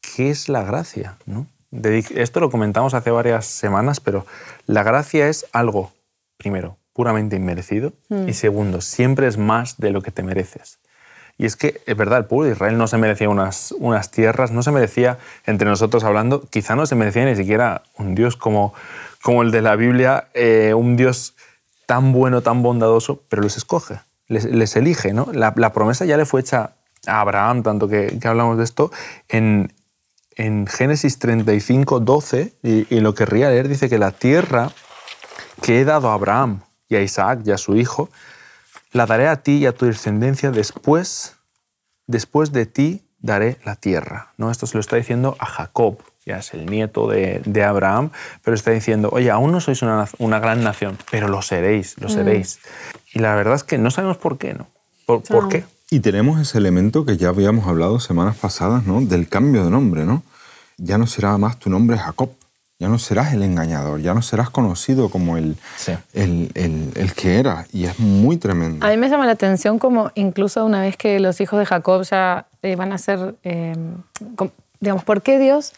¿Qué 0.00 0.30
es 0.30 0.48
la 0.48 0.62
gracia? 0.62 1.16
¿no? 1.26 1.46
Esto 1.72 2.40
lo 2.40 2.50
comentamos 2.50 2.94
hace 2.94 3.10
varias 3.10 3.46
semanas, 3.46 4.00
pero 4.00 4.26
la 4.66 4.82
gracia 4.82 5.28
es 5.28 5.46
algo, 5.52 5.92
primero, 6.38 6.78
puramente 6.92 7.36
inmerecido 7.36 7.92
y 8.26 8.32
segundo, 8.34 8.80
siempre 8.80 9.26
es 9.26 9.36
más 9.36 9.76
de 9.78 9.90
lo 9.90 10.00
que 10.00 10.10
te 10.10 10.22
mereces. 10.22 10.78
Y 11.36 11.46
es 11.46 11.56
que, 11.56 11.82
es 11.86 11.96
verdad, 11.96 12.18
el 12.18 12.24
pueblo 12.26 12.46
de 12.46 12.52
Israel 12.52 12.78
no 12.78 12.86
se 12.86 12.96
merecía 12.96 13.28
unas, 13.28 13.72
unas 13.78 14.10
tierras, 14.10 14.52
no 14.52 14.62
se 14.62 14.70
merecía, 14.70 15.18
entre 15.46 15.68
nosotros 15.68 16.04
hablando, 16.04 16.42
quizá 16.48 16.76
no 16.76 16.86
se 16.86 16.94
merecía 16.94 17.24
ni 17.24 17.34
siquiera 17.34 17.82
un 17.98 18.14
Dios 18.14 18.36
como, 18.36 18.72
como 19.22 19.42
el 19.42 19.50
de 19.50 19.62
la 19.62 19.74
Biblia, 19.74 20.28
eh, 20.34 20.74
un 20.74 20.96
Dios 20.96 21.34
tan 21.86 22.12
bueno, 22.12 22.40
tan 22.42 22.62
bondadoso, 22.62 23.22
pero 23.28 23.42
los 23.42 23.56
escoge, 23.56 24.00
les, 24.28 24.76
elige. 24.76 25.12
¿no? 25.12 25.28
La, 25.32 25.52
la 25.56 25.72
promesa 25.72 26.04
ya 26.04 26.16
le 26.16 26.24
fue 26.24 26.40
hecha 26.40 26.74
a 27.06 27.20
Abraham, 27.20 27.62
tanto 27.62 27.88
que, 27.88 28.16
que 28.20 28.28
hablamos 28.28 28.56
de 28.56 28.64
esto, 28.64 28.92
en, 29.28 29.72
en 30.36 30.68
Génesis 30.68 31.18
35, 31.18 31.98
12, 31.98 32.52
y, 32.62 32.94
y 32.94 33.00
lo 33.00 33.14
querría 33.14 33.50
leer, 33.50 33.68
dice 33.68 33.88
que 33.88 33.98
la 33.98 34.12
tierra 34.12 34.70
que 35.62 35.80
he 35.80 35.84
dado 35.84 36.10
a 36.10 36.14
Abraham 36.14 36.60
y 36.88 36.96
a 36.96 37.02
Isaac 37.02 37.40
y 37.44 37.50
a 37.50 37.58
su 37.58 37.76
hijo, 37.76 38.08
la 38.94 39.06
daré 39.06 39.26
a 39.26 39.42
ti 39.42 39.56
y 39.56 39.66
a 39.66 39.72
tu 39.72 39.86
descendencia 39.86 40.50
después, 40.52 41.34
después 42.06 42.52
de 42.52 42.64
ti 42.64 43.02
daré 43.18 43.58
la 43.64 43.74
tierra. 43.74 44.32
¿no? 44.38 44.50
Esto 44.50 44.66
se 44.66 44.74
lo 44.74 44.80
está 44.80 44.96
diciendo 44.96 45.36
a 45.40 45.46
Jacob, 45.46 45.98
ya 46.24 46.38
es 46.38 46.54
el 46.54 46.66
nieto 46.66 47.08
de, 47.08 47.42
de 47.44 47.64
Abraham, 47.64 48.10
pero 48.42 48.54
está 48.54 48.70
diciendo, 48.70 49.10
oye, 49.12 49.30
aún 49.30 49.50
no 49.50 49.60
sois 49.60 49.82
una, 49.82 50.38
gran 50.38 50.62
nación, 50.62 50.96
pero 51.10 51.28
lo 51.28 51.42
seréis, 51.42 52.00
lo 52.00 52.08
seréis. 52.08 52.60
Y 53.12 53.18
la 53.18 53.34
verdad 53.34 53.56
es 53.56 53.64
que 53.64 53.78
no 53.78 53.90
sabemos 53.90 54.16
por 54.16 54.38
qué, 54.38 54.54
¿no? 54.54 54.68
¿Por, 55.06 55.22
por 55.22 55.48
qué? 55.48 55.64
Y 55.90 56.00
tenemos 56.00 56.40
ese 56.40 56.58
elemento 56.58 57.04
que 57.04 57.16
ya 57.16 57.28
habíamos 57.28 57.66
hablado 57.66 57.98
semanas 57.98 58.36
pasadas, 58.36 58.86
¿no? 58.86 59.00
Del 59.00 59.28
cambio 59.28 59.64
de 59.64 59.70
nombre, 59.70 60.04
¿no? 60.04 60.22
Ya 60.78 60.98
no 60.98 61.06
será 61.06 61.36
más 61.36 61.58
tu 61.58 61.68
nombre 61.68 61.98
Jacob. 61.98 62.30
Ya 62.78 62.88
no 62.88 62.98
serás 62.98 63.32
el 63.32 63.42
engañador, 63.44 64.00
ya 64.00 64.14
no 64.14 64.22
serás 64.22 64.50
conocido 64.50 65.08
como 65.08 65.36
el, 65.36 65.56
Sí. 65.76 65.92
el, 66.12 66.50
el- 66.54 66.92
el 66.96 67.12
que 67.14 67.38
era. 67.38 67.66
Y 67.72 67.84
es 67.86 67.98
muy 68.00 68.36
tremendo. 68.36 68.84
A 68.84 68.90
mí 68.90 68.96
me 68.96 69.08
llama 69.08 69.26
la 69.26 69.32
atención 69.32 69.78
como 69.78 70.10
incluso 70.16 70.64
una 70.64 70.80
vez 70.80 70.96
que 70.96 71.20
los 71.20 71.40
hijos 71.40 71.58
de 71.60 71.66
Jacob 71.66 72.02
ya 72.02 72.46
eh, 72.62 72.74
van 72.76 72.92
a 72.92 72.98
ser, 72.98 73.36
eh, 73.44 73.74
digamos, 74.80 75.04
¿por 75.04 75.22
qué 75.22 75.38
Dios 75.38 75.72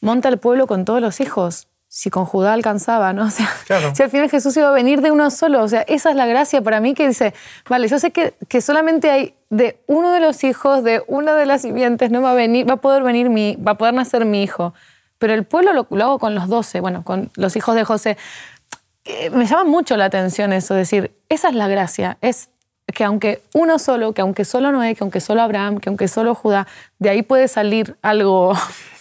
monta 0.00 0.28
el 0.30 0.38
pueblo 0.38 0.66
con 0.66 0.84
todos 0.86 1.00
los 1.02 1.20
hijos. 1.20 1.66
Si 1.92 2.08
con 2.08 2.24
Judá 2.24 2.52
alcanzaba, 2.54 3.12
¿no? 3.12 3.24
O 3.26 3.30
sea, 3.30 3.48
Claro. 3.66 3.92
si 3.94 4.02
al 4.02 4.08
final 4.10 4.30
Jesús 4.30 4.56
iba 4.56 4.68
a 4.68 4.72
venir 4.72 5.02
de 5.02 5.10
uno 5.10 5.30
solo. 5.30 5.62
O 5.62 5.68
sea, 5.68 5.82
esa 5.82 6.08
es 6.10 6.16
la 6.16 6.24
gracia 6.26 6.62
para 6.62 6.80
mí 6.80 6.94
que 6.94 7.06
dice, 7.08 7.34
vale, 7.68 7.86
yo 7.88 7.98
sé 7.98 8.12
que, 8.12 8.32
que 8.48 8.60
solamente 8.62 9.10
hay 9.10 9.34
de 9.50 9.78
uno 9.88 10.10
de 10.12 10.20
los 10.20 10.42
hijos, 10.44 10.82
de 10.84 11.02
una 11.06 11.34
de 11.34 11.44
las 11.46 11.62
simientes, 11.62 12.10
no 12.10 12.22
va 12.22 12.30
a 12.30 12.34
venir, 12.34 12.66
va 12.68 12.74
a 12.74 12.76
poder 12.76 13.02
venir 13.02 13.28
mi, 13.28 13.56
va 13.56 13.72
a 13.72 13.74
poder 13.74 13.92
nacer 13.92 14.24
mi 14.24 14.42
hijo. 14.42 14.72
Pero 15.20 15.34
el 15.34 15.44
pueblo 15.44 15.72
lo, 15.74 15.86
lo 15.90 16.04
hago 16.04 16.18
con 16.18 16.34
los 16.34 16.48
doce, 16.48 16.80
bueno, 16.80 17.04
con 17.04 17.30
los 17.36 17.54
hijos 17.54 17.76
de 17.76 17.84
José. 17.84 18.16
Eh, 19.04 19.30
Me 19.30 19.44
llama 19.46 19.64
mucho 19.64 19.96
la 19.96 20.06
atención 20.06 20.52
eso, 20.52 20.74
decir, 20.74 21.12
esa 21.28 21.50
es 21.50 21.54
la 21.54 21.68
gracia, 21.68 22.16
es 22.22 22.48
que 22.92 23.04
aunque 23.04 23.42
uno 23.52 23.78
solo, 23.78 24.14
que 24.14 24.22
aunque 24.22 24.44
solo 24.44 24.72
Noé, 24.72 24.94
que 24.94 25.04
aunque 25.04 25.20
solo 25.20 25.42
Abraham, 25.42 25.78
que 25.78 25.90
aunque 25.90 26.08
solo 26.08 26.34
Judá, 26.34 26.66
de 26.98 27.10
ahí 27.10 27.22
puede 27.22 27.46
salir 27.48 27.96
algo. 28.02 28.54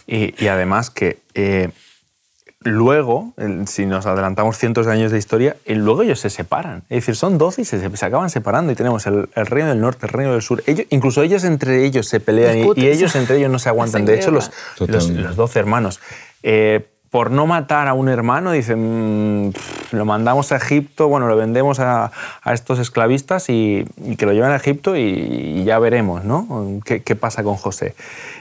Y, 0.06 0.36
y 0.44 0.48
además 0.48 0.90
que 0.90 1.20
eh, 1.36 1.70
luego, 2.62 3.34
si 3.68 3.86
nos 3.86 4.06
adelantamos 4.06 4.58
cientos 4.58 4.86
de 4.86 4.92
años 4.92 5.12
de 5.12 5.18
historia, 5.18 5.56
y 5.66 5.76
luego 5.76 6.02
ellos 6.04 6.20
se 6.20 6.30
separan. 6.30 6.84
Es 6.90 6.98
decir, 6.98 7.16
son 7.16 7.38
12 7.38 7.62
y 7.62 7.66
se, 7.66 7.96
se 7.98 8.06
acaban 8.06 8.30
separando 8.30 8.72
y 8.72 8.76
tenemos 8.76 9.06
el, 9.08 9.30
el 9.36 9.46
reino 9.46 9.70
del 9.70 9.80
norte, 9.80 10.06
el 10.08 10.12
reino 10.12 10.34
del 10.34 10.42
sur. 10.42 10.62
Ellos, 10.66 10.86
incluso 10.90 11.22
ellos 11.24 11.44
entre 11.46 11.86
ellos 11.86 12.08
se 12.08 12.20
pelean 12.20 12.58
y, 12.58 12.82
y 12.82 12.88
ellos 12.88 13.16
entre 13.16 13.38
ellos 13.38 13.50
no 13.52 13.60
se 13.60 13.70
aguantan. 13.70 14.06
De 14.06 14.16
hecho, 14.16 14.32
los, 14.32 14.52
los, 14.80 15.10
los 15.10 15.36
12 15.36 15.60
hermanos. 15.60 16.00
eh, 16.44 16.86
por 17.10 17.32
no 17.32 17.48
matar 17.48 17.88
a 17.88 17.96
un 17.96 18.08
hermano, 18.08 18.52
dicen, 18.52 19.48
"Mm, 19.48 19.54
lo 19.94 20.06
mandamos 20.06 20.52
a 20.52 20.58
Egipto, 20.58 21.08
bueno, 21.08 21.28
lo 21.28 21.36
vendemos 21.36 21.80
a, 21.80 22.12
a 22.44 22.54
estos 22.54 22.78
esclavistas 22.78 23.50
y, 23.50 23.84
y 24.06 24.16
que 24.16 24.28
lo 24.28 24.32
lleven 24.34 24.52
a 24.52 24.58
Egipto 24.58 24.96
y, 24.96 25.02
y 25.02 25.64
ya 25.64 25.80
veremos, 25.80 26.24
¿no? 26.24 26.80
¿Qué, 26.86 27.02
qué 27.02 27.16
pasa 27.16 27.42
con 27.42 27.56
José? 27.56 27.96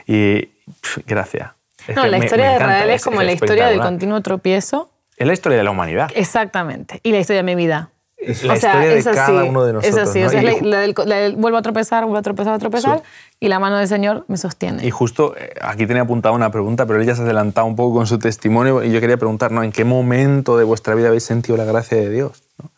Y 0.06 0.42
pff, 0.82 0.98
gracias. 1.06 1.52
Es 1.88 1.97
No, 1.97 2.07
la 2.07 2.18
me- 2.18 2.25
historia 2.25 2.45
me 2.45 2.50
de 2.50 2.57
Israel 2.59 2.90
es 2.90 3.04
como 3.04 3.23
la 3.23 3.33
historia 3.33 3.66
del 3.66 3.80
continuo 3.80 4.21
tropiezo. 4.21 4.90
Es 5.16 5.26
la 5.26 5.33
historia 5.33 5.59
de 5.59 5.64
la 5.64 5.71
humanidad. 5.73 6.11
Exactamente. 6.14 7.00
Y 7.02 7.11
la 7.11 7.18
historia 7.18 7.42
de 7.42 7.45
mi 7.45 7.54
vida. 7.57 7.90
Es 8.16 8.42
la 8.45 8.54
historia 8.57 8.80
de 8.90 9.02
cada 9.04 9.45
uno 9.45 9.64
de 9.64 9.73
nosotros. 9.73 9.97
Es 10.02 10.09
así. 10.09 10.21
¿no? 10.21 10.26
O 10.26 10.30
sea, 10.30 10.40
es 10.42 10.62
la, 10.62 10.68
la 10.68 10.78
del, 10.80 10.95
la 11.07 11.16
del 11.16 11.37
vuelvo 11.37 11.57
a 11.59 11.62
tropezar, 11.62 12.04
vuelvo 12.04 12.18
a 12.18 12.23
tropezar, 12.23 12.52
a 12.52 12.59
tropezar. 12.59 13.02
Y 13.40 13.49
la 13.49 13.59
mano 13.59 13.78
del 13.78 13.88
Señor 13.88 14.25
me 14.28 14.37
sostiene. 14.37 14.85
Y 14.85 14.90
justo 14.90 15.35
eh, 15.37 15.52
aquí 15.62 15.87
tenía 15.87 16.02
apuntada 16.02 16.35
una 16.35 16.50
pregunta, 16.50 16.85
pero 16.87 17.00
él 17.00 17.07
ya 17.07 17.14
se 17.14 17.23
ha 17.23 17.25
adelantado 17.25 17.66
un 17.66 17.75
poco 17.76 17.95
con 17.97 18.07
su 18.07 18.18
testimonio 18.18 18.83
y 18.85 18.90
yo 18.90 19.00
quería 19.00 19.16
preguntar, 19.16 19.50
¿no? 19.52 19.62
¿En 19.62 19.71
qué 19.73 19.85
momento 19.85 20.59
de 20.59 20.64
vuestra 20.64 20.95
vida 20.95 21.09
habéis 21.09 21.23
sentido 21.25 21.57
la 21.57 21.64
gracia 21.64 21.97
de 21.97 22.11
Dios? 22.11 22.42
¿no? 22.62 22.71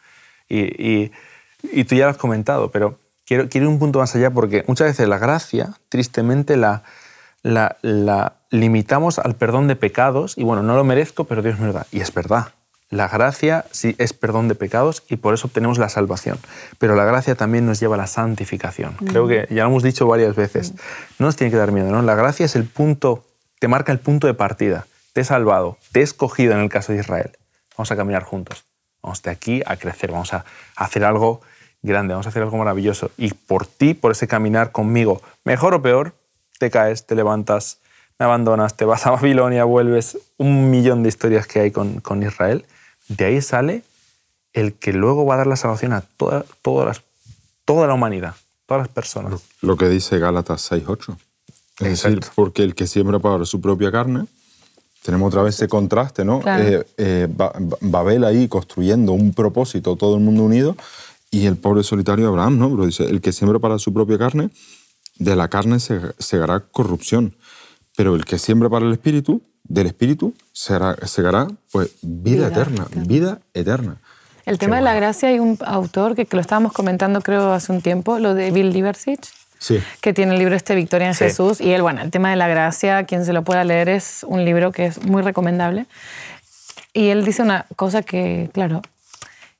Y, 0.48 0.60
y- 0.60 1.12
y 1.72 1.84
tú 1.84 1.94
ya 1.94 2.04
lo 2.04 2.10
has 2.10 2.16
comentado, 2.16 2.70
pero 2.70 2.98
quiero, 3.26 3.48
quiero 3.50 3.66
ir 3.66 3.72
un 3.72 3.78
punto 3.78 3.98
más 3.98 4.14
allá 4.16 4.30
porque 4.30 4.64
muchas 4.66 4.86
veces 4.88 5.06
la 5.08 5.18
gracia, 5.18 5.70
tristemente, 5.90 6.56
la, 6.56 6.82
la, 7.42 7.76
la 7.82 8.34
limitamos 8.50 9.18
al 9.18 9.36
perdón 9.36 9.68
de 9.68 9.76
pecados 9.76 10.36
y 10.36 10.44
bueno, 10.44 10.62
no 10.62 10.76
lo 10.76 10.84
merezco, 10.84 11.24
pero 11.24 11.42
Dios 11.42 11.58
me 11.58 11.66
lo 11.66 11.72
da. 11.72 11.86
Y 11.90 12.00
es 12.00 12.12
verdad. 12.12 12.48
La 12.90 13.06
gracia 13.06 13.66
sí 13.70 13.94
es 13.98 14.12
perdón 14.12 14.48
de 14.48 14.56
pecados 14.56 15.04
y 15.08 15.16
por 15.16 15.32
eso 15.32 15.46
obtenemos 15.46 15.78
la 15.78 15.88
salvación. 15.88 16.38
Pero 16.78 16.96
la 16.96 17.04
gracia 17.04 17.36
también 17.36 17.64
nos 17.64 17.78
lleva 17.78 17.94
a 17.94 17.98
la 17.98 18.08
santificación. 18.08 18.94
Creo 18.94 19.28
que 19.28 19.46
ya 19.48 19.62
lo 19.62 19.70
hemos 19.70 19.84
dicho 19.84 20.08
varias 20.08 20.34
veces. 20.34 20.74
No 21.20 21.26
nos 21.26 21.36
tiene 21.36 21.52
que 21.52 21.56
dar 21.56 21.70
miedo, 21.70 21.92
¿no? 21.92 22.02
La 22.02 22.16
gracia 22.16 22.46
es 22.46 22.56
el 22.56 22.64
punto, 22.64 23.24
te 23.60 23.68
marca 23.68 23.92
el 23.92 24.00
punto 24.00 24.26
de 24.26 24.34
partida. 24.34 24.86
Te 25.12 25.20
he 25.20 25.24
salvado, 25.24 25.78
te 25.92 26.00
he 26.00 26.02
escogido 26.02 26.52
en 26.54 26.60
el 26.60 26.68
caso 26.68 26.92
de 26.92 26.98
Israel. 26.98 27.30
Vamos 27.76 27.92
a 27.92 27.96
caminar 27.96 28.24
juntos. 28.24 28.64
Vamos 29.02 29.22
de 29.22 29.30
aquí 29.30 29.62
a 29.66 29.76
crecer, 29.76 30.10
vamos 30.10 30.34
a 30.34 30.44
hacer 30.74 31.04
algo 31.04 31.40
grande, 31.82 32.14
vamos 32.14 32.26
a 32.26 32.30
hacer 32.30 32.42
algo 32.42 32.56
maravilloso. 32.58 33.12
Y 33.16 33.32
por 33.32 33.66
ti, 33.66 33.94
por 33.94 34.12
ese 34.12 34.26
caminar 34.26 34.72
conmigo, 34.72 35.22
mejor 35.44 35.74
o 35.74 35.82
peor, 35.82 36.14
te 36.60 36.70
caes, 36.70 37.06
te 37.06 37.14
levantas, 37.14 37.78
me 38.18 38.26
abandonas, 38.26 38.76
te 38.76 38.84
vas 38.84 39.06
a 39.06 39.10
Babilonia, 39.16 39.64
vuelves, 39.64 40.18
un 40.36 40.70
millón 40.70 41.02
de 41.02 41.08
historias 41.08 41.46
que 41.46 41.60
hay 41.60 41.70
con, 41.70 42.00
con 42.00 42.22
Israel. 42.22 42.66
De 43.08 43.24
ahí 43.24 43.40
sale 43.40 43.82
el 44.52 44.74
que 44.74 44.92
luego 44.92 45.24
va 45.24 45.34
a 45.34 45.36
dar 45.38 45.46
la 45.46 45.56
salvación 45.56 45.94
a 45.94 46.02
toda, 46.02 46.44
todas 46.62 46.86
las- 46.86 47.02
toda 47.64 47.86
la 47.86 47.94
humanidad, 47.94 48.34
todas 48.66 48.82
las 48.82 48.88
personas. 48.88 49.40
Lo 49.62 49.76
que 49.76 49.88
dice 49.88 50.18
Gálatas 50.18 50.70
6.8. 50.70 51.16
Es 51.80 51.88
decir, 51.88 52.10
Exacto. 52.12 52.32
porque 52.34 52.62
el 52.62 52.74
que 52.74 52.86
siembra 52.86 53.18
para 53.20 53.44
su 53.46 53.60
propia 53.60 53.90
carne, 53.90 54.26
tenemos 55.02 55.28
otra 55.28 55.42
vez 55.42 55.54
ese 55.54 55.66
contraste, 55.68 56.24
¿no? 56.26 56.40
Claro. 56.40 56.62
Eh, 56.64 56.86
eh, 56.98 57.28
Ba- 57.34 57.52
Ba- 57.58 57.78
Babel 57.80 58.24
ahí 58.24 58.48
construyendo 58.48 59.12
un 59.12 59.32
propósito, 59.32 59.96
todo 59.96 60.16
el 60.16 60.20
mundo 60.20 60.42
unido, 60.42 60.76
y 61.30 61.46
el 61.46 61.56
pobre 61.56 61.82
solitario 61.84 62.28
Abraham, 62.28 62.58
¿no? 62.58 62.70
Pero 62.70 62.84
dice, 62.86 63.04
el 63.04 63.20
que 63.22 63.32
siembra 63.32 63.58
para 63.60 63.78
su 63.78 63.94
propia 63.94 64.18
carne, 64.18 64.50
de 65.20 65.36
la 65.36 65.46
carne 65.46 65.78
se 65.78 66.00
segará 66.18 66.58
corrupción, 66.60 67.36
pero 67.96 68.16
el 68.16 68.24
que 68.24 68.38
siembra 68.38 68.68
para 68.68 68.86
el 68.86 68.92
espíritu, 68.92 69.42
del 69.62 69.86
espíritu 69.86 70.34
segará, 70.52 70.96
segará 71.06 71.46
pues, 71.70 71.90
vida, 72.02 72.48
Vida 72.48 72.60
eterna, 72.62 72.82
eterna. 72.86 73.04
vida 73.06 73.38
eterna. 73.54 73.96
El 74.46 74.58
tema 74.58 74.76
de 74.76 74.82
la 74.82 74.94
gracia, 74.94 75.28
hay 75.28 75.38
un 75.38 75.56
autor 75.64 76.16
que, 76.16 76.26
que 76.26 76.34
lo 76.36 76.40
estábamos 76.40 76.72
comentando 76.72 77.20
creo 77.20 77.52
hace 77.52 77.70
un 77.70 77.82
tiempo, 77.82 78.18
lo 78.18 78.34
de 78.34 78.50
Bill 78.50 78.72
Diversich, 78.72 79.30
Sí. 79.58 79.78
que 80.00 80.14
tiene 80.14 80.32
el 80.32 80.38
libro 80.38 80.56
este 80.56 80.74
Victoria 80.74 81.06
en 81.08 81.14
Sí. 81.14 81.24
Jesús. 81.24 81.60
Y 81.60 81.70
él, 81.72 81.82
bueno, 81.82 82.00
el 82.00 82.10
tema 82.10 82.30
de 82.30 82.36
la 82.36 82.48
gracia, 82.48 83.04
quien 83.04 83.24
se 83.26 83.34
lo 83.34 83.44
pueda 83.44 83.62
leer, 83.62 83.90
es 83.90 84.24
un 84.26 84.44
libro 84.44 84.72
que 84.72 84.86
es 84.86 85.04
muy 85.04 85.20
recomendable. 85.22 85.84
Y 86.94 87.08
él 87.10 87.24
dice 87.26 87.42
una 87.42 87.66
cosa 87.76 88.02
que, 88.02 88.50
claro, 88.54 88.80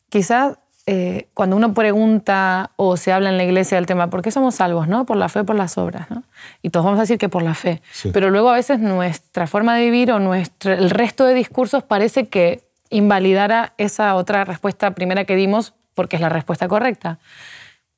quizás 0.08 0.56
eh, 0.92 1.28
cuando 1.34 1.54
uno 1.54 1.72
pregunta 1.72 2.72
o 2.74 2.96
se 2.96 3.12
habla 3.12 3.30
en 3.30 3.36
la 3.36 3.44
iglesia 3.44 3.76
del 3.76 3.86
tema, 3.86 4.10
¿por 4.10 4.22
qué 4.22 4.32
somos 4.32 4.56
salvos? 4.56 4.88
¿no? 4.88 5.06
Por 5.06 5.16
la 5.16 5.28
fe, 5.28 5.44
por 5.44 5.54
las 5.54 5.78
obras. 5.78 6.10
¿no? 6.10 6.24
Y 6.62 6.70
todos 6.70 6.84
vamos 6.84 6.98
a 6.98 7.02
decir 7.02 7.16
que 7.16 7.28
por 7.28 7.42
la 7.42 7.54
fe. 7.54 7.80
Sí. 7.92 8.10
Pero 8.12 8.28
luego 8.30 8.50
a 8.50 8.54
veces 8.54 8.80
nuestra 8.80 9.46
forma 9.46 9.76
de 9.76 9.84
vivir 9.84 10.10
o 10.10 10.18
nuestro, 10.18 10.72
el 10.72 10.90
resto 10.90 11.26
de 11.26 11.34
discursos 11.34 11.84
parece 11.84 12.26
que 12.26 12.64
invalidara 12.90 13.72
esa 13.78 14.16
otra 14.16 14.44
respuesta 14.44 14.90
primera 14.90 15.24
que 15.26 15.36
dimos 15.36 15.74
porque 15.94 16.16
es 16.16 16.22
la 16.22 16.28
respuesta 16.28 16.66
correcta. 16.66 17.20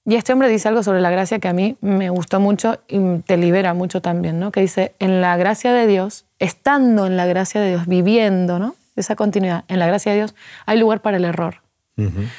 Y 0.05 0.17
este 0.17 0.35
hombre 0.35 0.51
dice 0.51 0.69
algo 0.69 0.83
sobre 0.83 1.01
la 1.01 1.11
gracia 1.11 1.39
que 1.39 1.49
a 1.49 1.55
mí 1.55 1.79
me 1.81 2.11
gustó 2.11 2.41
mucho 2.41 2.79
y 2.89 3.21
te 3.21 3.39
libera 3.39 3.73
mucho 3.73 4.03
también, 4.03 4.39
¿no? 4.39 4.53
Que 4.53 4.61
dice, 4.61 4.95
en 4.99 5.23
la 5.23 5.39
gracia 5.39 5.73
de 5.73 5.87
Dios, 5.87 6.27
estando 6.39 7.07
en 7.07 7.17
la 7.17 7.25
gracia 7.25 7.59
de 7.63 7.71
Dios, 7.71 7.87
viviendo, 7.87 8.59
¿no? 8.59 8.75
Esa 8.97 9.17
continuidad, 9.17 9.65
en 9.69 9.79
la 9.79 9.87
gracia 9.87 10.13
de 10.13 10.19
Dios, 10.19 10.35
hay 10.67 10.79
lugar 10.79 11.01
para 11.01 11.17
el 11.17 11.25
error. 11.25 11.63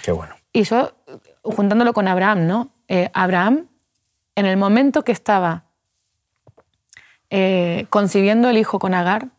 Qué 0.03 0.12
bueno. 0.12 0.36
Y 0.53 0.63
yo, 0.63 0.91
juntándolo 1.41 1.93
con 1.93 2.07
Abraham, 2.07 2.48
¿no? 2.48 2.69
Eh, 2.88 3.10
Abraham, 3.13 3.67
en 4.36 4.45
el 4.45 4.55
momento 4.55 5.03
que 5.03 5.12
estaba 5.12 5.65
eh, 7.29 7.88
concibiendo 7.89 8.50
el 8.50 8.57
hijo 8.57 8.77
con 8.77 8.93
Agar, 8.93 9.29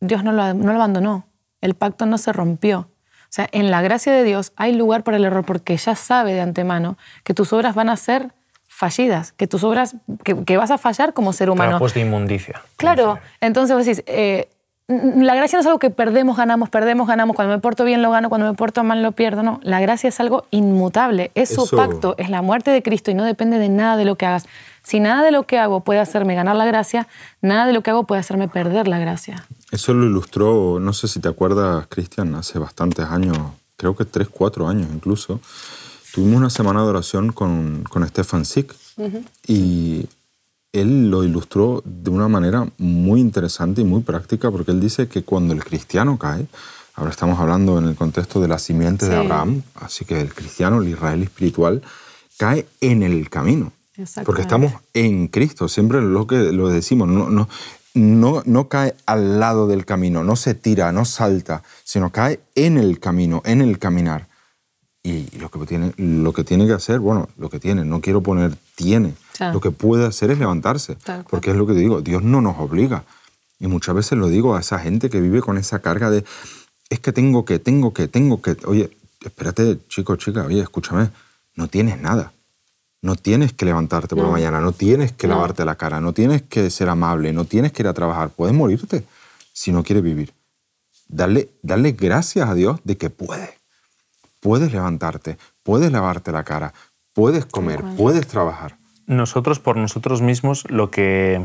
Dios 0.00 0.24
no 0.24 0.32
lo, 0.32 0.54
no 0.54 0.72
lo 0.72 0.78
abandonó. 0.78 1.28
El 1.60 1.74
pacto 1.74 2.06
no 2.06 2.16
se 2.16 2.32
rompió. 2.32 2.88
O 3.24 3.34
sea, 3.34 3.48
en 3.52 3.70
la 3.70 3.82
gracia 3.82 4.12
de 4.12 4.22
Dios 4.22 4.52
hay 4.56 4.74
lugar 4.74 5.04
para 5.04 5.16
el 5.16 5.24
error 5.24 5.44
porque 5.44 5.76
ya 5.76 5.94
sabe 5.94 6.32
de 6.32 6.40
antemano 6.40 6.96
que 7.22 7.34
tus 7.34 7.52
obras 7.52 7.74
van 7.74 7.90
a 7.90 7.96
ser 7.96 8.32
fallidas, 8.66 9.32
que 9.32 9.46
tus 9.46 9.62
obras, 9.64 9.96
que, 10.24 10.44
que 10.44 10.56
vas 10.56 10.70
a 10.70 10.78
fallar 10.78 11.14
como 11.14 11.32
ser 11.32 11.50
humano. 11.50 11.72
Trapos 11.72 11.94
de 11.94 12.00
inmundicia. 12.00 12.62
Claro, 12.76 13.18
entonces 13.40 13.76
vos 13.76 13.86
decís, 13.86 14.04
eh, 14.06 14.48
la 14.86 15.34
gracia 15.34 15.56
no 15.56 15.60
es 15.60 15.66
algo 15.66 15.78
que 15.78 15.88
perdemos, 15.90 16.36
ganamos, 16.36 16.68
perdemos, 16.68 17.06
ganamos. 17.08 17.34
Cuando 17.36 17.54
me 17.54 17.60
porto 17.60 17.84
bien 17.84 18.02
lo 18.02 18.10
gano, 18.10 18.28
cuando 18.28 18.46
me 18.46 18.54
porto 18.54 18.84
mal 18.84 19.02
lo 19.02 19.12
pierdo. 19.12 19.42
No, 19.42 19.58
la 19.62 19.80
gracia 19.80 20.08
es 20.08 20.20
algo 20.20 20.44
inmutable. 20.50 21.30
Es 21.34 21.48
su 21.54 21.64
Eso- 21.64 21.76
pacto, 21.76 22.14
es 22.18 22.28
la 22.28 22.42
muerte 22.42 22.70
de 22.70 22.82
Cristo 22.82 23.10
y 23.10 23.14
no 23.14 23.24
depende 23.24 23.58
de 23.58 23.68
nada 23.70 23.96
de 23.96 24.04
lo 24.04 24.16
que 24.16 24.26
hagas. 24.26 24.44
Si 24.82 25.00
nada 25.00 25.22
de 25.22 25.30
lo 25.30 25.44
que 25.44 25.58
hago 25.58 25.80
puede 25.80 26.00
hacerme 26.00 26.34
ganar 26.34 26.56
la 26.56 26.66
gracia, 26.66 27.08
nada 27.40 27.66
de 27.66 27.72
lo 27.72 27.82
que 27.82 27.90
hago 27.90 28.04
puede 28.04 28.20
hacerme 28.20 28.48
perder 28.48 28.86
la 28.86 28.98
gracia. 28.98 29.46
Eso 29.70 29.94
lo 29.94 30.04
ilustró, 30.04 30.78
no 30.80 30.92
sé 30.92 31.08
si 31.08 31.20
te 31.20 31.28
acuerdas, 31.28 31.86
Cristian, 31.88 32.34
hace 32.34 32.58
bastantes 32.58 33.06
años, 33.06 33.38
creo 33.76 33.96
que 33.96 34.04
tres, 34.04 34.28
cuatro 34.28 34.68
años 34.68 34.88
incluso. 34.92 35.40
Tuvimos 36.12 36.36
una 36.36 36.50
semana 36.50 36.82
de 36.82 36.88
oración 36.88 37.32
con, 37.32 37.84
con 37.90 38.06
Stefan 38.06 38.44
Sick 38.44 38.74
y 39.48 40.06
él 40.74 41.10
lo 41.10 41.24
ilustró 41.24 41.82
de 41.86 42.10
una 42.10 42.28
manera 42.28 42.66
muy 42.78 43.20
interesante 43.20 43.80
y 43.80 43.84
muy 43.84 44.02
práctica 44.02 44.50
porque 44.50 44.72
él 44.72 44.80
dice 44.80 45.08
que 45.08 45.22
cuando 45.22 45.54
el 45.54 45.64
cristiano 45.64 46.18
cae, 46.18 46.46
ahora 46.94 47.10
estamos 47.10 47.38
hablando 47.38 47.78
en 47.78 47.86
el 47.86 47.94
contexto 47.94 48.40
de 48.40 48.48
la 48.48 48.58
simiente 48.58 49.06
de 49.06 49.12
Sí. 49.12 49.18
Abraham, 49.18 49.62
así 49.76 50.04
que 50.04 50.20
el 50.20 50.34
cristiano, 50.34 50.82
el 50.82 50.88
Israel 50.88 51.22
espiritual, 51.22 51.82
cae 52.36 52.66
en 52.80 53.02
el 53.02 53.30
camino. 53.30 53.72
Porque 54.24 54.42
estamos 54.42 54.72
en 54.92 55.28
Cristo, 55.28 55.68
siempre 55.68 56.02
lo 56.02 56.26
que 56.26 56.36
lo 56.52 56.68
decimos, 56.68 57.08
no, 57.08 57.30
no, 57.30 57.48
no, 57.94 58.42
no 58.44 58.68
cae 58.68 58.94
al 59.06 59.38
lado 59.38 59.68
del 59.68 59.84
camino, 59.84 60.24
no 60.24 60.34
se 60.34 60.54
tira, 60.54 60.90
no 60.90 61.04
salta, 61.04 61.62
sino 61.84 62.10
cae 62.10 62.40
en 62.56 62.76
el 62.76 62.98
camino, 62.98 63.40
en 63.44 63.60
el 63.60 63.78
caminar. 63.78 64.26
Y 65.06 65.28
lo 65.38 65.50
que 65.50 65.58
tiene, 65.66 65.92
lo 65.98 66.32
que, 66.32 66.44
tiene 66.44 66.66
que 66.66 66.72
hacer, 66.72 66.98
bueno, 66.98 67.28
lo 67.36 67.50
que 67.50 67.60
tiene, 67.60 67.84
no 67.84 68.00
quiero 68.00 68.22
poner 68.22 68.56
tiene, 68.74 69.14
Claro. 69.36 69.52
lo 69.52 69.60
que 69.60 69.70
puede 69.70 70.06
hacer 70.06 70.30
es 70.30 70.38
levantarse, 70.38 70.96
cual. 71.04 71.24
porque 71.28 71.50
es 71.50 71.56
lo 71.56 71.66
que 71.66 71.74
digo, 71.74 72.00
Dios 72.00 72.22
no 72.22 72.40
nos 72.40 72.58
obliga. 72.58 73.04
Y 73.60 73.66
muchas 73.66 73.94
veces 73.94 74.16
lo 74.18 74.28
digo 74.28 74.56
a 74.56 74.60
esa 74.60 74.78
gente 74.78 75.10
que 75.10 75.20
vive 75.20 75.42
con 75.42 75.58
esa 75.58 75.80
carga 75.80 76.08
de, 76.10 76.24
es 76.88 77.00
que 77.00 77.12
tengo 77.12 77.44
que, 77.44 77.58
tengo 77.58 77.92
que, 77.92 78.08
tengo 78.08 78.40
que, 78.40 78.56
oye, 78.66 78.96
espérate, 79.22 79.78
chico, 79.88 80.16
chica, 80.16 80.46
oye, 80.46 80.60
escúchame, 80.62 81.10
no 81.54 81.68
tienes 81.68 82.00
nada. 82.00 82.32
No 83.02 83.14
tienes 83.16 83.52
que 83.52 83.66
levantarte 83.66 84.16
por 84.16 84.24
la 84.24 84.30
mañana, 84.30 84.60
no 84.62 84.72
tienes 84.72 85.12
que 85.12 85.28
No. 85.28 85.34
lavarte 85.34 85.66
la 85.66 85.74
cara, 85.74 86.00
no 86.00 86.14
tienes 86.14 86.40
que 86.40 86.70
ser 86.70 86.88
amable, 86.88 87.34
no 87.34 87.44
tienes 87.44 87.72
que 87.72 87.82
ir 87.82 87.88
a 87.88 87.92
trabajar, 87.92 88.30
puedes 88.30 88.54
morirte. 88.56 89.04
si 89.52 89.70
no 89.70 89.84
quiere 89.84 90.00
vivir. 90.00 90.32
Darle, 91.06 91.50
darle 91.62 91.92
gracias 91.92 92.48
a 92.48 92.54
Dios 92.54 92.80
de 92.82 92.96
que 92.96 93.08
puede. 93.10 93.58
Puedes 94.44 94.70
levantarte, 94.74 95.38
puedes 95.62 95.90
lavarte 95.90 96.30
la 96.30 96.44
cara, 96.44 96.74
puedes 97.14 97.46
comer, 97.46 97.80
puedes 97.96 98.26
trabajar. 98.26 98.76
Nosotros 99.06 99.58
por 99.58 99.78
nosotros 99.78 100.20
mismos 100.20 100.64
lo 100.68 100.90
que 100.90 101.40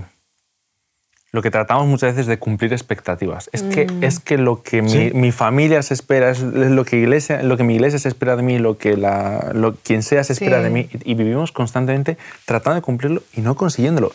lo 1.32 1.42
que 1.44 1.50
tratamos 1.52 1.86
muchas 1.88 2.14
veces 2.16 2.26
de 2.26 2.40
cumplir 2.40 2.74
expectativas. 2.74 3.50
Es, 3.54 3.62
que, 3.62 3.86
Mm. 3.86 4.04
es 4.04 4.20
que 4.20 4.38
lo 4.40 4.64
que 4.64 4.82
mi, 4.82 4.90
Sí. 4.90 5.12
mi 5.14 5.32
familia 5.32 5.82
se 5.84 5.94
espera, 5.94 6.32
es 6.32 6.42
lo 6.42 6.84
que, 6.84 6.98
iglesia, 6.98 7.42
lo 7.44 7.56
que 7.56 7.64
mi 7.64 7.76
iglesia 7.76 8.00
se 8.00 8.10
espera 8.10 8.36
de 8.36 8.42
mí, 8.44 8.58
lo 8.58 8.78
que 8.80 8.98
la, 8.98 9.52
lo, 9.54 9.76
quien 9.76 10.02
sea 10.04 10.24
se 10.26 10.34
espera 10.34 10.58
Sí. 10.58 10.64
de 10.64 10.70
mí, 10.72 10.90
y, 10.92 11.12
y 11.12 11.14
vivimos 11.14 11.52
constantemente 11.54 12.18
tratando 12.46 12.76
de 12.76 12.82
cumplirlo 12.82 13.22
y 13.34 13.42
no 13.42 13.56
consiguiéndolo. 13.56 14.12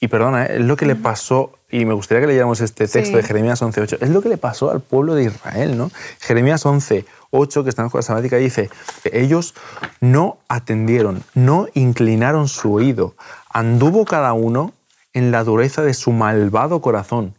Y 0.00 0.08
perdona, 0.08 0.46
¿eh? 0.46 0.56
es 0.56 0.60
lo 0.60 0.76
que 0.76 0.86
le 0.86 0.94
pasó, 0.94 1.58
y 1.70 1.84
me 1.84 1.92
gustaría 1.92 2.20
que 2.20 2.28
leyéramos 2.28 2.60
este 2.60 2.86
texto 2.86 3.10
Sí. 3.10 3.14
de 3.16 3.22
Jeremías 3.24 3.60
11.8, 3.62 3.98
es 4.00 4.10
lo 4.10 4.22
que 4.22 4.28
le 4.28 4.36
pasó 4.38 4.70
al 4.70 4.80
pueblo 4.80 5.14
de 5.16 5.24
Israel, 5.24 5.76
¿no? 5.76 5.90
Jeremías 6.20 6.64
11.8, 6.64 7.64
que 7.64 7.68
está 7.70 7.82
en 7.82 7.84
la 7.84 7.88
escuela 7.88 8.02
sabática, 8.02 8.36
dice, 8.36 8.70
ellos 9.12 9.54
no 10.00 10.38
atendieron, 10.48 11.24
no 11.34 11.66
inclinaron 11.74 12.46
su 12.48 12.74
oído, 12.74 13.14
anduvo 13.50 14.04
cada 14.04 14.32
uno 14.34 14.72
en 15.14 15.32
la 15.32 15.42
dureza 15.42 15.82
de 15.82 15.94
su 15.94 16.12
malvado 16.12 16.80
corazón. 16.80 17.34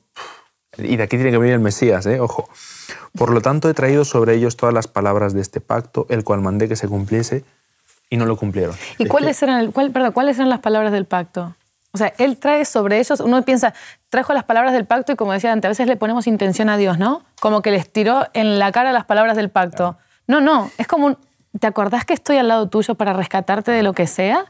Y 0.77 0.97
de 0.97 1.03
aquí 1.03 1.15
tiene 1.17 1.31
que 1.31 1.37
venir 1.37 1.53
el 1.53 1.59
Mesías, 1.61 2.05
¿eh? 2.07 2.19
ojo. 2.19 2.49
Por 3.17 3.31
lo 3.31 3.41
tanto, 3.41 3.69
he 3.69 3.73
traído 3.73 4.03
sobre 4.05 4.35
ellos 4.35 4.57
todas 4.57 4.73
las 4.73 4.87
palabras 4.87 5.33
de 5.33 5.41
este 5.41 5.61
pacto, 5.61 6.05
el 6.09 6.23
cual 6.25 6.41
mandé 6.41 6.67
que 6.67 6.75
se 6.75 6.87
cumpliese, 6.89 7.43
y 8.09 8.17
no 8.17 8.25
lo 8.25 8.35
cumplieron. 8.37 8.75
¿Y 8.97 9.05
cuáles 9.05 9.41
eran, 9.43 9.59
el- 9.61 9.71
cuál- 9.71 9.91
perdón, 9.91 10.11
cuáles 10.11 10.35
eran 10.37 10.49
las 10.49 10.59
palabras 10.59 10.91
del 10.91 11.05
pacto? 11.05 11.55
O 11.91 11.97
sea, 11.97 12.13
él 12.19 12.37
trae 12.37 12.65
sobre 12.65 12.99
ellos, 12.99 13.19
uno 13.19 13.41
piensa, 13.43 13.73
trajo 14.09 14.33
las 14.33 14.43
palabras 14.43 14.73
del 14.73 14.85
pacto 14.85 15.11
y 15.11 15.15
como 15.15 15.33
decía 15.33 15.51
antes, 15.51 15.65
a 15.67 15.69
veces 15.69 15.87
le 15.87 15.95
ponemos 15.95 16.27
intención 16.27 16.69
a 16.69 16.77
Dios, 16.77 16.99
¿no? 16.99 17.23
Como 17.41 17.61
que 17.61 17.71
les 17.71 17.91
tiró 17.91 18.27
en 18.33 18.59
la 18.59 18.71
cara 18.71 18.91
las 18.91 19.05
palabras 19.05 19.35
del 19.35 19.49
pacto. 19.49 19.97
No, 20.27 20.39
no, 20.39 20.69
es 20.77 20.85
como 20.87 21.07
un, 21.07 21.17
¿te 21.59 21.65
acordás 21.65 22.05
que 22.05 22.13
estoy 22.13 22.37
al 22.37 22.47
lado 22.47 22.69
tuyo 22.69 22.93
para 22.95 23.13
rescatarte 23.13 23.71
de 23.71 23.81
lo 23.81 23.93
que 23.93 24.05
sea? 24.05 24.45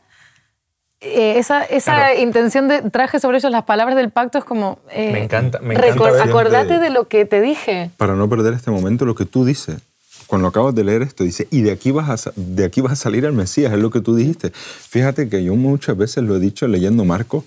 Eh, 1.01 1.35
esa 1.39 1.63
esa 1.63 1.95
Claro. 1.95 2.19
intención 2.19 2.67
de 2.67 2.81
traje 2.81 3.21
sobre 3.21 3.37
ellos 3.37 3.49
las 3.53 3.63
palabras 3.63 3.95
del 3.95 4.09
pacto 4.09 4.37
es 4.37 4.43
como... 4.43 4.79
eh, 4.91 5.11
Me 5.13 5.23
encanta- 5.23 5.59
me 5.59 5.75
encanta 5.75 6.23
acordate 6.23 6.77
de 6.77 6.89
lo 6.89 7.07
que 7.07 7.23
te 7.23 7.39
dije. 7.39 7.89
Para 7.95 8.15
no 8.15 8.27
perder 8.27 8.53
este 8.53 8.69
momento, 8.69 9.05
lo 9.05 9.15
que 9.15 9.23
tú 9.23 9.45
dices, 9.45 9.81
cuando 10.29 10.47
acabas 10.47 10.75
de 10.75 10.83
leer 10.83 11.01
esto, 11.01 11.23
dice, 11.23 11.47
y 11.49 11.61
de 11.61 11.71
aquí 11.71 11.89
vas 11.91 12.27
a, 12.27 12.31
de 12.35 12.63
aquí 12.63 12.81
vas 12.81 12.93
a 12.93 12.95
salir 12.95 13.25
el 13.25 13.33
Mesías, 13.33 13.73
es 13.73 13.79
lo 13.79 13.89
que 13.89 13.99
tú 13.99 14.15
dijiste. 14.15 14.51
Fíjate 14.53 15.27
que 15.27 15.43
yo 15.43 15.55
muchas 15.55 15.97
veces 15.97 16.23
lo 16.23 16.35
he 16.35 16.39
dicho 16.39 16.67
leyendo 16.67 17.03
Marcos, 17.03 17.45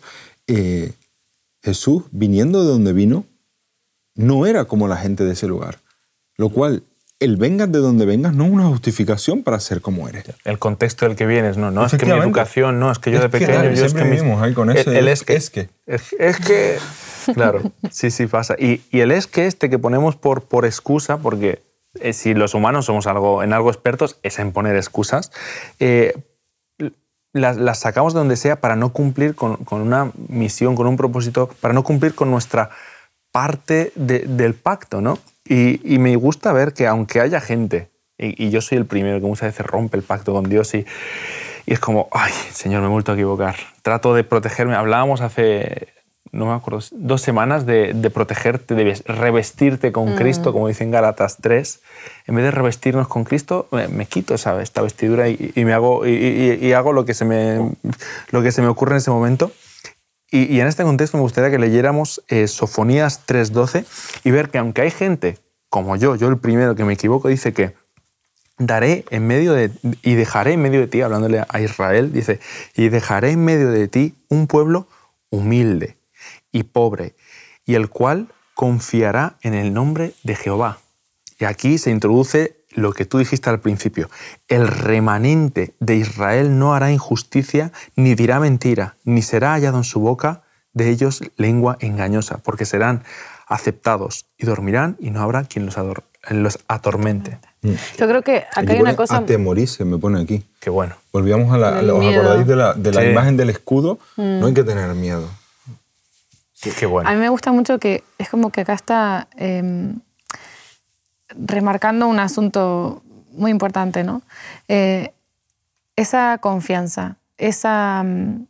eh, 0.49 0.93
Jesús, 1.63 2.02
viniendo 2.11 2.63
de 2.65 2.69
donde 2.71 2.93
vino, 2.93 3.25
no 4.17 4.47
era 4.47 4.65
como 4.65 4.89
la 4.89 4.97
gente 4.97 5.25
de 5.25 5.33
ese 5.33 5.47
lugar. 5.47 5.78
Lo 6.37 6.49
cual, 6.49 6.83
el 7.21 7.37
vengas 7.37 7.71
de 7.71 7.78
donde 7.78 8.04
vengas 8.04 8.35
no 8.35 8.47
es 8.47 8.50
una 8.50 8.67
justificación 8.67 9.45
para 9.45 9.61
ser 9.61 9.80
como 9.80 10.09
eres. 10.09 10.25
El 10.45 10.59
contexto 10.59 11.06
del 11.06 11.15
que 11.15 11.25
vienes, 11.25 11.56
no, 11.56 11.71
no, 11.71 11.87
es 11.87 11.93
que 11.93 12.04
mi 12.04 12.11
educación, 12.13 12.80
no, 12.80 12.91
es 12.91 12.99
que 12.99 13.13
yo 13.13 13.19
Es 13.19 13.23
de 13.23 13.28
que, 13.30 13.39
pequeño, 13.39 13.61
claro, 13.61 13.75
yo 13.75 13.87
es 13.87 13.95
que... 13.95 14.02
vivimos 14.02 14.43
ahí 14.43 14.54
con 14.54 14.71
ese 14.76 14.91
el, 14.91 14.97
el 14.97 15.09
es- 15.09 15.23
que. 15.23 15.35
es 15.37 15.50
que. 15.50 15.69
Es, 15.87 16.13
es 16.19 16.37
que, 16.41 16.78
claro, 17.33 17.63
sí, 17.93 18.11
sí 18.11 18.26
pasa. 18.26 18.56
Y, 18.59 18.80
y 18.91 19.00
el 19.00 19.13
es 19.13 19.28
que 19.28 19.47
este 19.47 19.71
que 19.71 19.78
ponemos 19.78 20.17
por, 20.17 20.43
por 20.43 20.65
excusa, 20.67 21.19
porque 21.19 21.63
eh, 22.00 22.13
si 22.13 22.35
los 22.35 22.55
humanos 22.55 22.87
somos 22.87 23.07
algo, 23.07 23.43
en 23.43 23.52
algo 23.52 23.71
expertos, 23.71 24.19
es 24.23 24.39
en 24.39 24.52
poner 24.52 24.76
excusas, 24.76 25.31
eh, 25.78 26.15
las, 27.35 27.57
las 27.57 27.81
sacamos 27.81 28.13
de 28.13 28.19
donde 28.19 28.37
sea 28.37 28.57
para 28.61 28.76
no 28.76 28.93
cumplir 28.93 29.35
con, 29.35 29.57
con 29.65 29.81
una 29.81 30.11
misión, 30.28 30.75
con 30.76 30.87
un 30.87 30.97
propósito, 30.97 31.49
para 31.61 31.73
no 31.75 31.83
cumplir 31.83 32.15
con 32.15 32.31
nuestra 32.31 32.71
parte 33.33 33.93
de- 33.95 34.21
del 34.26 34.55
pacto, 34.55 35.00
¿no? 35.00 35.19
Y, 35.45 35.95
y 35.95 35.99
me 35.99 36.15
gusta 36.17 36.52
ver 36.52 36.75
que 36.75 36.87
aunque 36.87 37.21
haya 37.21 37.41
gente, 37.41 37.89
y, 38.19 38.47
y 38.47 38.50
yo 38.50 38.61
soy 38.61 38.76
el 38.78 38.85
primero 38.87 39.19
que 39.21 39.26
muchas 39.26 39.49
veces 39.49 39.67
rompe 39.67 39.97
el 39.97 40.02
pacto 40.02 40.33
con 40.35 40.49
Dios 40.49 40.75
y, 40.75 40.85
y 41.65 41.73
es 41.73 41.81
como, 41.81 42.09
ay, 42.13 42.33
Señor, 42.52 42.83
me 42.83 42.89
he 42.89 42.91
vuelto 42.91 43.13
a 43.13 43.15
equivocar. 43.15 43.57
Trato 43.81 44.15
de 44.15 44.25
protegerme. 44.25 44.75
Hablábamos 44.76 45.23
hace, 45.23 45.89
no 46.32 46.47
me 46.47 46.52
acuerdo, 46.54 46.80
dos 46.92 47.21
semanas 47.21 47.66
de, 47.66 47.92
de 47.95 48.10
protegerte, 48.10 48.75
de 48.75 48.84
ves- 48.84 49.04
revestirte 49.06 49.92
con 49.92 50.14
Cristo, 50.14 50.52
como 50.52 50.66
dicen 50.68 50.90
Galatas 50.90 51.36
3. 51.40 51.80
En 52.26 52.34
vez 52.34 52.45
de 52.45 52.50
revestirnos 52.50 53.06
con 53.06 53.25
Cristo, 53.25 53.68
me, 53.71 53.86
me 53.88 54.06
quito 54.06 54.34
esa, 54.34 54.60
esta 54.62 54.80
vestidura 54.82 55.28
y, 55.28 55.52
y 55.54 55.64
me 55.66 55.75
hago, 55.75 56.06
y, 56.06 56.10
y- 56.12 56.66
y 56.66 56.73
hago 56.73 56.92
lo, 56.95 57.04
que 57.04 57.12
se 57.14 57.25
me, 57.26 57.73
lo 58.30 58.42
que 58.42 58.50
se 58.50 58.62
me 58.62 58.68
ocurre 58.68 58.92
en 58.92 58.99
ese 58.99 59.10
momento. 59.10 59.52
Y, 60.30 60.45
y 60.45 60.60
en 60.60 60.66
este 60.68 60.82
contexto 60.84 61.18
me 61.18 61.23
gustaría 61.23 61.50
que 61.50 61.58
leyéramos 61.58 62.23
eh, 62.28 62.49
Sofonías 62.49 63.26
3.12 63.26 63.84
y 64.25 64.30
ver 64.30 64.49
que 64.49 64.56
aunque 64.56 64.80
hay 64.80 64.90
gente 64.90 65.36
como 65.68 65.97
yo, 65.97 66.16
yo 66.16 66.28
el 66.28 66.38
primero 66.38 66.75
que 66.75 66.84
me 66.84 66.95
equivoco, 66.95 67.28
dice 67.28 67.52
que 67.52 67.75
daré 68.58 69.04
en 69.10 69.26
medio 69.26 69.52
de 69.52 69.71
y 70.02 70.14
dejaré 70.14 70.52
en 70.54 70.62
medio 70.62 70.80
de 70.80 70.86
ti, 70.86 71.02
hablándole 71.02 71.45
a 71.47 71.60
Israel, 71.60 72.12
dice, 72.12 72.40
y 72.75 72.88
dejaré 72.88 73.32
en 73.32 73.45
medio 73.45 73.71
de 73.71 73.88
ti 73.88 74.14
un 74.28 74.47
pueblo 74.47 74.86
humilde 75.30 75.97
y 76.52 76.65
pobre, 76.65 77.15
y 77.67 77.75
el 77.75 77.88
cual 77.88 78.28
confiará 78.54 79.36
en 79.43 79.54
el 79.54 79.73
nombre 79.73 80.15
de 80.23 80.34
Jehová. 80.36 80.78
Y 81.38 81.45
aquí 81.47 81.78
se 81.78 81.91
introduce 81.91 82.56
lo 82.71 82.93
que 82.93 83.04
tú 83.04 83.19
dijiste 83.19 83.50
al 83.50 83.60
principio. 83.60 84.08
El 84.49 84.69
remanente 84.69 85.75
de 85.80 85.97
Israel 85.97 86.58
no 86.58 86.75
hará 86.75 86.93
injusticia, 86.93 87.73
ni 87.97 88.15
dirá 88.15 88.38
mentira, 88.41 88.97
ni 89.04 89.23
será 89.23 89.52
hallado 89.52 89.78
en 89.78 89.84
su 89.84 90.00
boca 90.00 90.43
de 90.73 90.88
ellos 90.91 91.23
lengua 91.36 91.76
engañosa, 91.80 92.38
porque 92.38 92.65
serán 92.65 93.02
aceptados 93.47 94.26
y 94.38 94.47
dormirán 94.47 94.97
y 95.00 95.10
no 95.10 95.21
habrá 95.21 95.45
quien 95.45 95.67
los, 95.67 95.76
ador- 95.76 96.04
los 96.30 96.58
atormente. 96.69 97.38
Yo 97.62 98.06
creo 98.08 98.23
que 98.23 98.38
acá 98.38 98.60
Aquí 98.62 98.73
hay 98.73 98.80
una 98.80 98.97
cosa... 98.97 99.19
Atemorice, 99.19 99.84
me 99.84 99.99
pone 99.99 100.21
aquí. 100.23 100.45
Qué 100.60 100.71
bueno. 100.71 100.95
Volvíamos 101.12 101.52
a 101.52 101.58
la... 101.58 101.69
¿Os 101.93 102.04
acordáis 102.17 102.47
de 102.47 102.56
la, 102.56 102.73
de 102.75 102.93
la 102.93 103.02
Sí. 103.02 103.08
imagen 103.08 103.36
del 103.36 103.50
escudo? 103.50 103.99
No 104.17 104.47
hay 104.47 104.54
que 104.54 104.65
tener 104.65 104.88
miedo. 104.95 105.28
Qué, 106.63 106.71
qué 106.71 106.87
bueno. 106.87 107.11
A 107.11 107.13
mí 107.13 107.19
me 107.19 107.29
gusta 107.29 107.53
mucho 107.53 107.79
que 107.79 108.05
es 108.19 108.31
como 108.31 108.51
que 108.51 108.63
acá 108.63 108.75
está 108.75 109.29
eh, 109.37 109.95
remarcando 111.29 112.07
un 112.07 112.19
asunto 112.19 113.03
muy 113.33 113.51
importante, 113.51 114.05
¿no? 114.05 114.23
Eh, 114.69 115.13
esa 115.97 116.39
confianza, 116.39 117.17
esa, 117.39 118.03
mm, 118.05 118.47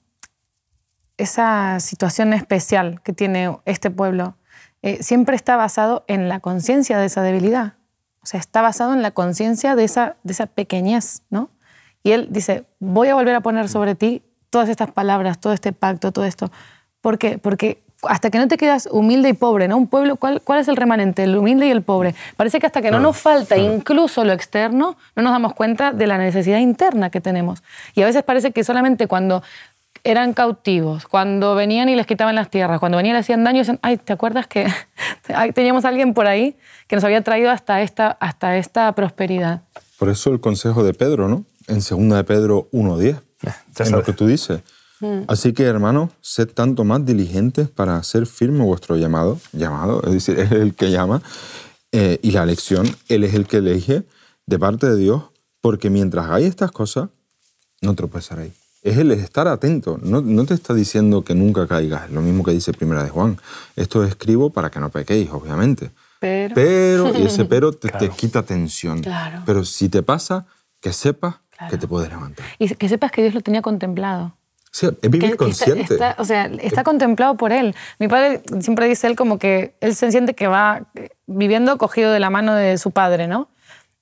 esa 1.17 1.81
situación 1.81 2.33
especial 2.33 3.01
que 3.03 3.13
tiene 3.13 3.57
este 3.65 3.91
pueblo, 3.91 4.37
eh, 4.83 5.03
siempre 5.03 5.37
está 5.37 5.57
basado 5.57 6.05
en 6.09 6.29
la 6.29 6.41
conciencia 6.41 6.99
de 6.99 7.07
esa 7.07 7.23
debilidad. 7.23 7.75
O 8.23 8.27
sea, 8.27 8.39
está 8.39 8.63
basado 8.63 8.93
en 8.93 9.03
la 9.03 9.13
conciencia 9.13 9.75
de 9.75 9.85
esa, 9.85 10.17
de 10.23 10.33
esa 10.33 10.47
pequeñez, 10.47 11.23
¿no? 11.31 11.51
Y 12.03 12.13
él 12.13 12.29
dice, 12.31 12.67
voy 12.81 13.09
a 13.09 13.15
volver 13.15 13.35
a 13.35 13.41
poner 13.41 13.69
sobre 13.69 13.95
ti 13.95 14.23
todas 14.51 14.69
estas 14.69 14.91
palabras, 14.91 15.41
todo 15.41 15.53
este 15.53 15.73
pacto, 15.73 16.13
todo 16.13 16.25
esto. 16.25 16.51
¿Por 17.01 17.19
qué? 17.19 17.39
Porque 17.39 17.82
hasta 18.09 18.31
que 18.31 18.39
no 18.39 18.49
te 18.49 18.57
quedas 18.57 18.89
humilde 18.91 19.29
y 19.29 19.33
pobre, 19.33 19.69
¿no? 19.69 19.77
Un 19.77 19.87
pueblo, 19.87 20.17
¿cuál, 20.17 20.41
cuál 20.43 20.61
es 20.61 20.69
el 20.69 20.77
remanente? 20.77 21.25
El 21.25 21.37
humilde 21.37 21.67
y 21.67 21.71
el 21.71 21.83
pobre. 21.83 22.15
Parece 22.37 22.59
que 22.59 22.67
hasta 22.67 22.83
que 22.83 22.91
no 22.91 23.01
nos 23.01 23.17
falta 23.17 23.57
incluso 23.57 24.25
lo 24.25 24.33
externo, 24.33 24.97
no 25.15 25.23
nos 25.23 25.33
damos 25.33 25.55
cuenta 25.55 25.93
de 25.93 26.07
la 26.07 26.19
necesidad 26.19 26.59
interna 26.59 27.11
que 27.11 27.21
tenemos. 27.21 27.63
Y 27.95 28.03
a 28.03 28.07
veces 28.07 28.23
parece 28.23 28.53
que 28.53 28.65
solamente 28.65 29.07
cuando 29.07 29.43
eran 30.05 30.33
cautivos, 30.33 31.07
cuando 31.07 31.55
venían 31.55 31.89
y 31.89 31.95
les 31.95 32.07
quitaban 32.07 32.35
las 32.35 32.51
tierras, 32.51 32.81
cuando 32.81 32.97
venían 32.97 33.15
y 33.15 33.19
les 33.19 33.27
hacían 33.27 33.45
daño, 33.45 33.59
decían, 33.59 33.79
ay, 33.83 33.99
¿te 33.99 34.13
acuerdas 34.13 34.47
que 34.47 34.67
teníamos 35.55 35.85
a 35.85 35.89
alguien 35.89 36.13
por 36.15 36.27
ahí 36.27 36.57
que 36.89 36.97
nos 36.97 37.05
había 37.05 37.23
traído 37.23 37.51
hasta 37.51 37.83
esta, 37.83 38.11
hasta 38.21 38.57
esta 38.57 38.93
prosperidad? 38.95 39.63
Por 39.99 40.09
eso 40.09 40.31
el 40.31 40.41
consejo 40.41 40.83
de 40.83 40.95
Pedro, 40.95 41.29
¿no? 41.29 41.45
En 41.69 41.77
2 41.77 42.17
de 42.17 42.25
Pedro 42.25 42.69
1.10, 42.73 43.21
ya 43.43 43.85
en 43.85 43.93
lo 43.93 44.03
que 44.03 44.13
tú 44.13 44.27
dices. 44.27 44.63
Así 45.29 45.53
que, 45.53 45.65
hermanos, 45.65 46.11
sed 46.21 46.49
tanto 46.49 46.85
más 46.85 47.05
diligentes 47.05 47.69
para 47.69 47.97
hacer 47.97 48.27
firme 48.27 48.65
vuestro 48.65 48.97
llamado, 48.97 49.39
llamado, 49.53 50.03
es 50.05 50.13
decir, 50.13 50.39
Él 50.39 50.47
es 50.51 50.53
el 50.53 50.75
que 50.75 50.91
llama, 50.91 51.23
eh, 51.93 52.19
y 52.23 52.31
la 52.31 52.43
elección, 52.43 52.87
Él 53.09 53.25
es 53.25 53.35
el 53.35 53.47
que 53.47 53.59
elige 53.59 54.05
de 54.47 54.59
parte 54.59 54.89
de 54.89 54.97
Dios, 54.97 55.25
porque 55.61 55.91
mientras 55.91 56.27
hagáis 56.27 56.47
estas 56.49 56.73
cosas, 56.73 57.09
no 57.81 57.95
tropezaréis. 57.95 58.53
Es 58.83 58.99
el 58.99 59.13
estar 59.13 59.47
atento, 59.47 59.99
no, 60.03 60.21
no 60.21 60.45
te 60.45 60.55
está 60.55 60.75
diciendo 60.75 61.23
que 61.23 61.35
nunca 61.35 61.69
caigas, 61.69 62.11
lo 62.11 62.21
mismo 62.21 62.43
que 62.43 62.51
dice 62.51 62.73
Primera 62.73 63.05
de 63.05 63.11
Juan. 63.11 63.39
Esto 63.77 64.03
escribo 64.03 64.51
para 64.51 64.71
que 64.71 64.81
no 64.81 64.91
pequéis, 64.91 65.31
obviamente. 65.31 65.91
Pero... 66.19 66.55
Pero, 66.55 67.19
y 67.19 67.23
ese 67.27 67.45
pero 67.45 67.73
te, 67.73 67.91
quita 68.17 68.43
tensión. 68.43 69.01
Claro. 69.01 69.43
Pero 69.47 69.65
si 69.65 69.89
te 69.89 70.03
pasa, 70.03 70.47
que 70.81 70.93
sepas 70.93 71.37
Claro. 71.51 71.71
que 71.71 71.79
te 71.79 71.87
puedes 71.87 72.09
levantar. 72.09 72.45
Y 72.59 72.75
que 72.75 72.89
sepas 72.89 73.13
que 73.13 73.23
Dios 73.23 73.35
lo 73.35 73.41
tenía 73.41 73.63
contemplado. 73.63 74.35
O 74.73 74.75
sea, 74.75 74.89
es 75.03 75.11
vivir 75.11 75.21
que 75.21 75.27
está- 75.27 75.45
consciente. 75.45 75.95
está- 75.95 76.15
o 76.19 76.25
sea, 76.25 76.47
está 76.61 76.83
contemplado 76.83 77.37
por 77.37 77.53
él. 77.53 77.75
Mi 77.99 78.09
padre 78.09 78.43
siempre 78.61 78.87
dice 78.89 79.07
él 79.07 79.17
como 79.17 79.39
que 79.39 79.75
él 79.81 79.95
se 79.95 80.11
siente 80.11 80.35
que 80.35 80.47
va 80.47 80.85
eh, 80.95 81.11
viviendo 81.27 81.77
cogido 81.77 82.11
de 82.11 82.21
la 82.21 82.31
mano 82.31 82.55
de 82.55 82.79
su 82.79 82.91
padre, 82.91 83.27
¿no? 83.27 83.49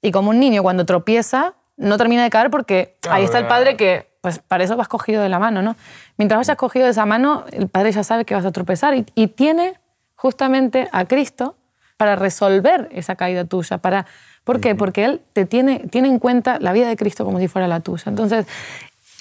Y 0.00 0.12
como 0.12 0.30
un 0.30 0.38
niño 0.38 0.62
cuando 0.62 0.86
tropieza, 0.86 1.54
no 1.76 1.98
termina 1.98 2.22
de 2.22 2.30
caer 2.30 2.50
porque 2.50 2.96
ahí 3.10 3.24
está 3.24 3.38
el 3.38 3.46
padre 3.48 3.76
que, 3.76 4.10
pues 4.20 4.38
para 4.38 4.62
eso 4.64 4.76
vas 4.76 4.86
cogido 4.88 5.22
de 5.22 5.28
la 5.28 5.38
mano, 5.38 5.60
¿no? 5.60 5.76
Mientras 6.18 6.38
vayas 6.38 6.56
cogido 6.56 6.84
de 6.84 6.92
esa 6.92 7.04
mano, 7.04 7.44
el 7.52 7.68
padre 7.68 7.90
ya 7.90 8.04
sabe 8.04 8.24
que 8.24 8.34
vas 8.34 8.44
a 8.44 8.52
tropezar 8.52 8.94
y, 8.94 9.04
y 9.14 9.26
tiene 9.28 9.74
justamente 10.14 10.88
a 10.92 11.04
Cristo 11.06 11.56
para 11.96 12.16
resolver 12.16 12.88
esa 12.92 13.16
caída 13.16 13.44
tuya. 13.44 13.78
Para, 13.78 14.06
¿Por 14.44 14.60
qué? 14.60 14.74
Porque 14.74 15.04
Él 15.04 15.20
te 15.32 15.44
tiene, 15.46 15.80
tiene 15.90 16.08
en 16.08 16.18
cuenta 16.18 16.58
la 16.60 16.72
vida 16.72 16.88
de 16.88 16.96
Cristo 16.96 17.24
como 17.24 17.38
si 17.38 17.48
fuera 17.48 17.68
la 17.68 17.80
tuya. 17.80 18.04
Entonces, 18.06 18.46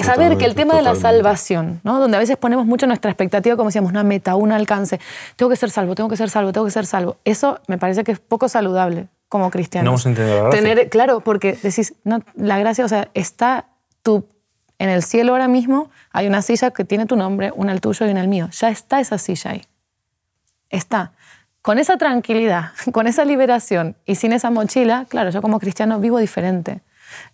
saber 0.03 0.37
que 0.37 0.45
el 0.45 0.55
tema 0.55 0.75
de 0.75 0.81
la 0.81 0.95
salvación, 0.95 1.81
¿no? 1.83 1.99
donde 1.99 2.17
a 2.17 2.19
veces 2.19 2.37
ponemos 2.37 2.65
mucho 2.65 2.87
nuestra 2.87 3.11
expectativa, 3.11 3.55
como 3.55 3.69
decíamos, 3.69 3.91
una 3.91 4.03
meta, 4.03 4.35
un 4.35 4.51
alcance, 4.51 4.99
tengo 5.35 5.49
que 5.49 5.55
ser 5.55 5.69
salvo, 5.69 5.95
tengo 5.95 6.09
que 6.09 6.17
ser 6.17 6.29
salvo, 6.29 6.51
tengo 6.51 6.65
que 6.65 6.71
ser 6.71 6.85
salvo, 6.85 7.17
eso 7.25 7.59
me 7.67 7.77
parece 7.77 8.03
que 8.03 8.11
es 8.11 8.19
poco 8.19 8.49
saludable 8.49 9.07
como 9.27 9.51
cristiano. 9.51 9.85
No 9.85 9.91
hemos 9.91 10.05
entendido 10.05 10.37
la 10.37 10.43
gracia. 10.43 10.61
Tener, 10.61 10.89
claro, 10.89 11.21
porque 11.21 11.53
decís, 11.61 11.93
no, 12.03 12.21
la 12.35 12.57
gracia, 12.59 12.83
o 12.83 12.87
sea, 12.89 13.09
está 13.13 13.67
tú 14.01 14.25
en 14.79 14.89
el 14.89 15.03
cielo 15.03 15.33
ahora 15.33 15.47
mismo, 15.47 15.91
hay 16.11 16.27
una 16.27 16.41
silla 16.41 16.71
que 16.71 16.83
tiene 16.85 17.05
tu 17.05 17.15
nombre, 17.15 17.51
una 17.55 17.73
el 17.73 17.81
tuyo 17.81 18.07
y 18.07 18.09
una 18.09 18.21
el 18.21 18.27
mío. 18.27 18.49
Ya 18.51 18.69
está 18.69 18.99
esa 18.99 19.17
silla 19.17 19.51
ahí. 19.51 19.61
Está. 20.69 21.11
Con 21.61 21.77
esa 21.77 21.97
tranquilidad, 21.97 22.71
con 22.91 23.05
esa 23.05 23.25
liberación 23.25 23.97
y 24.05 24.15
sin 24.15 24.31
esa 24.31 24.49
mochila, 24.49 25.05
claro, 25.09 25.29
yo 25.29 25.41
como 25.41 25.59
cristiano 25.59 25.99
vivo 25.99 26.17
diferente 26.17 26.81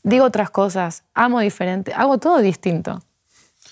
digo 0.04 0.26
otras 0.26 0.50
cosas, 0.50 1.04
amo 1.14 1.40
diferente, 1.40 1.94
hago 1.94 2.18
todo 2.18 2.40
distinto. 2.40 3.02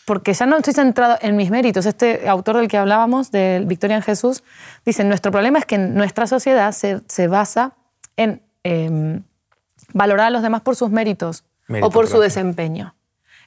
Porque 0.05 0.33
ya 0.33 0.45
no 0.45 0.57
estoy 0.57 0.73
centrado 0.73 1.17
en 1.21 1.37
mis 1.37 1.49
méritos. 1.49 1.85
Este 1.85 2.27
autor 2.27 2.57
del 2.57 2.67
que 2.67 2.77
hablábamos, 2.77 3.31
de 3.31 3.63
Victoria 3.65 3.95
en 3.95 4.01
Jesús, 4.01 4.43
dice, 4.85 5.03
nuestro 5.05 5.31
problema 5.31 5.59
es 5.59 5.65
que 5.65 5.77
nuestra 5.77 6.27
sociedad 6.27 6.73
se, 6.73 7.27
basa 7.27 7.73
en 8.17 8.41
em, 8.63 9.23
valorar 9.93 10.27
a 10.27 10.29
los 10.29 10.41
demás 10.41 10.61
por 10.61 10.75
sus 10.75 10.89
méritos 10.89 11.45
o 11.81 11.89
por 11.89 12.07
su 12.07 12.19
desempeño. 12.19 12.95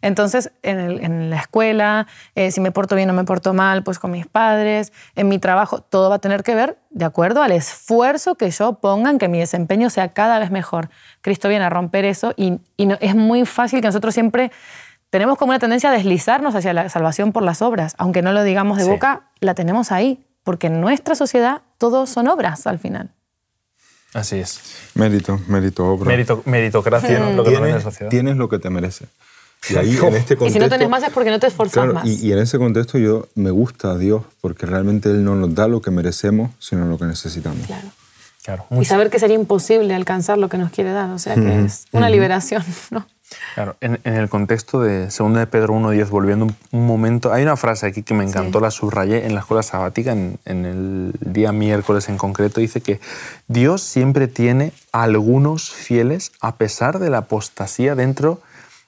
Entonces, 0.02 0.52
en, 0.62 1.30
la 1.30 1.36
escuela, 1.36 2.06
eh, 2.34 2.50
si 2.50 2.60
me 2.60 2.70
porto 2.70 2.94
bien 2.94 3.10
o 3.10 3.12
me 3.12 3.24
porto 3.24 3.54
mal, 3.54 3.82
pues 3.82 3.98
con 3.98 4.10
mis 4.10 4.26
padres, 4.26 4.92
en 5.14 5.28
mi 5.28 5.38
trabajo, 5.38 5.80
todo 5.80 6.10
va 6.10 6.16
a 6.16 6.18
tener 6.18 6.42
que 6.42 6.54
ver 6.54 6.78
de 6.90 7.04
acuerdo 7.04 7.42
al 7.42 7.52
esfuerzo 7.52 8.36
que 8.36 8.50
yo 8.50 8.74
ponga 8.74 9.10
en 9.10 9.18
que 9.18 9.28
mi 9.28 9.38
desempeño 9.38 9.90
sea 9.90 10.12
cada 10.12 10.38
vez 10.38 10.50
mejor. 10.50 10.90
Cristo 11.20 11.48
viene 11.48 11.64
a 11.64 11.70
romper 11.70 12.04
eso 12.04 12.32
y, 12.36 12.60
es 12.76 13.14
muy 13.14 13.44
fácil 13.46 13.80
que 13.80 13.88
nosotros 13.88 14.14
siempre 14.14 14.50
tenemos 15.10 15.38
como 15.38 15.50
una 15.50 15.58
tendencia 15.58 15.90
a 15.90 15.92
deslizarnos 15.92 16.54
hacia 16.54 16.72
la 16.72 16.88
salvación 16.88 17.32
por 17.32 17.42
las 17.42 17.62
obras. 17.62 17.94
Aunque 17.98 18.22
no 18.22 18.32
lo 18.32 18.42
digamos 18.42 18.78
de 18.78 18.84
boca, 18.84 19.30
la 19.40 19.54
tenemos 19.54 19.92
ahí, 19.92 20.26
porque 20.44 20.66
en 20.68 20.80
nuestra 20.80 21.14
sociedad 21.14 21.62
todo 21.78 22.06
son 22.06 22.28
obras 22.28 22.66
al 22.66 22.78
final. 22.78 23.10
Así 24.14 24.38
es. 24.38 24.90
Mérito, 24.94 25.38
mérito, 25.46 25.86
obra. 25.86 26.08
Mérito, 26.08 26.42
meritocracia, 26.46 27.18
¿no? 27.18 27.32
lo 27.32 27.44
que 27.44 27.50
tienes, 27.50 27.74
la 27.74 27.80
sociedad. 27.80 28.10
Tienes 28.10 28.36
lo 28.36 28.48
que 28.48 28.58
te 28.58 28.70
mereces. 28.70 29.08
Y 29.68 29.76
ahí, 29.76 29.96
en 29.96 30.14
este 30.14 30.36
contexto, 30.36 30.46
y 30.46 30.50
si 30.50 30.58
no 30.58 30.68
tenés 30.68 30.88
más 30.88 31.02
es 31.02 31.10
porque 31.10 31.30
no 31.30 31.40
te 31.40 31.48
esforzas 31.48 31.92
más. 31.92 32.06
Y, 32.06 32.32
en 32.32 32.38
ese 32.38 32.58
contexto 32.58 32.98
yo 32.98 33.28
me 33.34 33.50
gusta 33.50 33.90
a 33.90 33.98
Dios 33.98 34.22
porque 34.40 34.66
realmente 34.66 35.10
Él 35.10 35.24
no 35.24 35.34
nos 35.34 35.54
da 35.54 35.66
lo 35.66 35.80
que 35.80 35.90
merecemos, 35.90 36.50
sino 36.58 36.86
lo 36.86 36.98
que 36.98 37.06
necesitamos. 37.06 37.66
Claro. 37.66 37.88
Claro, 38.44 38.64
y 38.80 38.84
saber 38.84 39.10
que 39.10 39.18
sería 39.18 39.34
imposible 39.34 39.92
alcanzar 39.92 40.38
lo 40.38 40.48
que 40.48 40.56
nos 40.56 40.70
quiere 40.70 40.92
dar, 40.92 41.10
o 41.10 41.18
sea 41.18 41.34
que 41.34 41.64
es 41.64 41.86
una 41.90 42.08
liberación, 42.08 42.62
¿no? 42.92 43.04
Claro, 43.54 43.74
en, 43.80 43.98
el 44.04 44.28
contexto 44.28 44.80
de 44.80 45.06
2 45.06 45.34
de 45.34 45.46
Pedro 45.48 45.74
1.10, 45.74 46.08
volviendo 46.10 46.46
un, 46.70 46.86
momento, 46.86 47.32
hay 47.32 47.42
una 47.42 47.56
frase 47.56 47.86
aquí 47.86 48.04
que 48.04 48.14
me 48.14 48.22
encantó, 48.22 48.60
la 48.60 48.70
subrayé 48.70 49.26
en 49.26 49.34
la 49.34 49.40
escuela 49.40 49.64
sabática, 49.64 50.12
en, 50.12 50.38
en, 50.44 50.64
el 50.64 51.12
día 51.20 51.50
miércoles 51.50 52.08
en 52.08 52.18
concreto, 52.18 52.60
dice 52.60 52.80
que 52.80 53.00
Dios 53.48 53.82
siempre 53.82 54.28
tiene 54.28 54.72
algunos 54.92 55.70
fieles 55.70 56.30
a 56.40 56.54
pesar 56.54 57.00
de 57.00 57.10
la 57.10 57.18
apostasía 57.18 57.96
dentro 57.96 58.40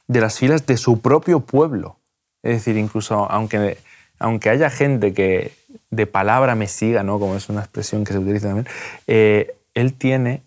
de 0.08 0.20
las 0.20 0.38
filas 0.38 0.66
de 0.66 0.76
su 0.76 1.00
propio 1.00 1.40
pueblo. 1.40 1.96
Es 2.42 2.56
decir, 2.56 2.76
incluso 2.76 3.30
aunque, 3.30 3.78
aunque 4.18 4.50
haya 4.50 4.70
gente 4.70 5.12
que 5.14 5.52
de 5.90 6.06
palabra 6.06 6.54
me 6.54 6.66
siga, 6.66 7.02
¿no? 7.02 7.20
como 7.20 7.36
es 7.36 7.48
una 7.48 7.60
expresión 7.60 8.04
que 8.04 8.12
se 8.12 8.18
utiliza 8.18 8.48
también, 8.48 8.66
eh, 9.06 9.54
él 9.74 9.92
tiene 9.94 10.42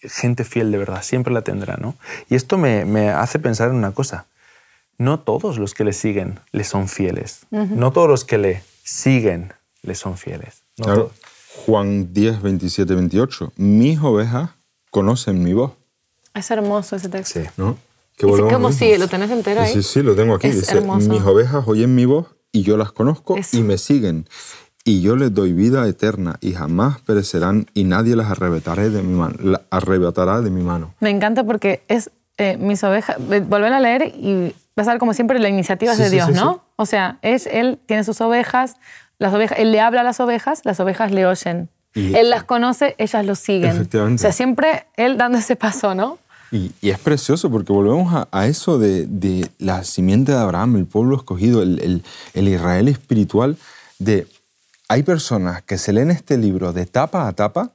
gente 0.00 0.44
fiel 0.44 0.70
de 0.72 0.78
verdad, 0.78 1.02
siempre 1.02 1.32
la 1.32 1.42
tendrá. 1.42 1.76
¿no? 1.76 1.94
Y 2.28 2.34
esto 2.34 2.58
me, 2.58 3.10
hace 3.10 3.38
pensar 3.38 3.68
en 3.68 3.76
una 3.76 3.92
cosa. 3.92 4.26
No 4.96 5.20
todos 5.20 5.58
los 5.58 5.74
que 5.74 5.84
le 5.84 5.92
siguen 5.92 6.40
le 6.50 6.64
son 6.64 6.88
fieles. 6.88 7.46
No 7.50 7.92
todos 7.92 8.08
los 8.08 8.24
que 8.24 8.38
le 8.38 8.62
siguen 8.82 9.52
le 9.82 9.94
son 9.94 10.16
fieles. 10.16 10.62
claro. 10.76 11.12
Juan 11.66 12.12
10, 12.12 12.42
27, 12.42 12.94
28. 12.94 13.52
Mis 13.56 13.98
ovejas 13.98 14.50
conocen 14.90 15.42
mi 15.42 15.54
voz. 15.54 15.72
Es 16.34 16.50
hermoso 16.50 16.96
ese 16.96 17.08
texto. 17.08 17.40
Sí. 17.40 17.48
¿No? 17.56 17.76
Como 18.20 18.72
si 18.72 18.96
lo 18.96 19.08
tenés 19.08 19.30
entero 19.30 19.60
ahí. 19.60 19.72
Sí, 19.72 19.82
sí, 19.82 20.02
lo 20.02 20.14
tengo 20.14 20.34
aquí. 20.34 20.50
Dice, 20.50 20.80
mis 20.80 21.22
ovejas 21.22 21.64
oyen 21.66 21.94
mi 21.94 22.04
voz 22.04 22.26
y 22.52 22.62
yo 22.62 22.76
las 22.76 22.92
conozco 22.92 23.36
y 23.52 23.62
me 23.62 23.78
siguen. 23.78 24.26
Y 24.84 25.02
yo 25.02 25.16
les 25.16 25.34
doy 25.34 25.52
vida 25.52 25.86
eterna 25.86 26.38
y 26.40 26.54
jamás 26.54 27.00
perecerán 27.02 27.66
y 27.74 27.84
nadie 27.84 28.16
las 28.16 28.30
arrebatará 28.30 28.88
de 28.88 29.02
mi 29.02 29.14
mano. 29.14 29.60
arrebatará 29.70 30.40
de 30.40 30.50
mi 30.50 30.62
mano. 30.62 30.94
Me 31.00 31.10
encanta 31.10 31.44
porque 31.44 31.82
es 31.88 32.10
eh, 32.38 32.56
mis 32.56 32.82
ovejas. 32.84 33.16
Volver 33.18 33.72
a 33.72 33.80
leer 33.80 34.14
y 34.16 34.54
vas 34.76 34.88
a 34.88 34.92
ver 34.92 34.98
como 34.98 35.12
siempre 35.12 35.38
la 35.40 35.48
iniciativa 35.48 35.92
es 35.92 35.98
de 35.98 36.08
Dios, 36.08 36.30
¿no? 36.30 36.64
O 36.76 36.86
sea, 36.86 37.18
es, 37.20 37.46
él 37.46 37.78
tiene 37.84 38.04
sus 38.04 38.20
ovejas, 38.20 38.76
las 39.18 39.34
ovejas, 39.34 39.58
él 39.58 39.72
le 39.72 39.80
habla 39.80 40.00
a 40.00 40.04
las 40.04 40.20
ovejas, 40.20 40.62
las 40.64 40.80
ovejas 40.80 41.10
le 41.10 41.26
oyen. 41.26 41.68
él 41.94 42.30
las 42.30 42.44
conoce, 42.44 42.94
ellas 42.96 43.26
lo 43.26 43.34
siguen. 43.34 43.72
Efectivamente. 43.72 44.20
O 44.20 44.22
sea, 44.22 44.32
siempre 44.32 44.86
él 44.96 45.18
dando 45.18 45.38
ese 45.38 45.56
paso, 45.56 45.94
¿no? 45.94 46.18
Y, 46.50 46.72
es 46.82 46.98
precioso 46.98 47.50
porque 47.50 47.72
volvemos 47.72 48.26
a, 48.30 48.46
eso 48.46 48.78
de, 48.78 49.50
la 49.58 49.84
simiente 49.84 50.32
de 50.32 50.38
Abraham, 50.38 50.76
el 50.76 50.86
pueblo 50.86 51.16
escogido, 51.16 51.62
el, 51.62 52.02
Israel 52.34 52.88
espiritual, 52.88 53.56
de 53.98 54.26
hay 54.88 55.02
personas 55.02 55.62
que 55.62 55.76
se 55.76 55.92
leen 55.92 56.10
este 56.10 56.38
libro 56.38 56.72
de 56.72 56.86
tapa 56.86 57.28
a 57.28 57.32
tapa 57.34 57.72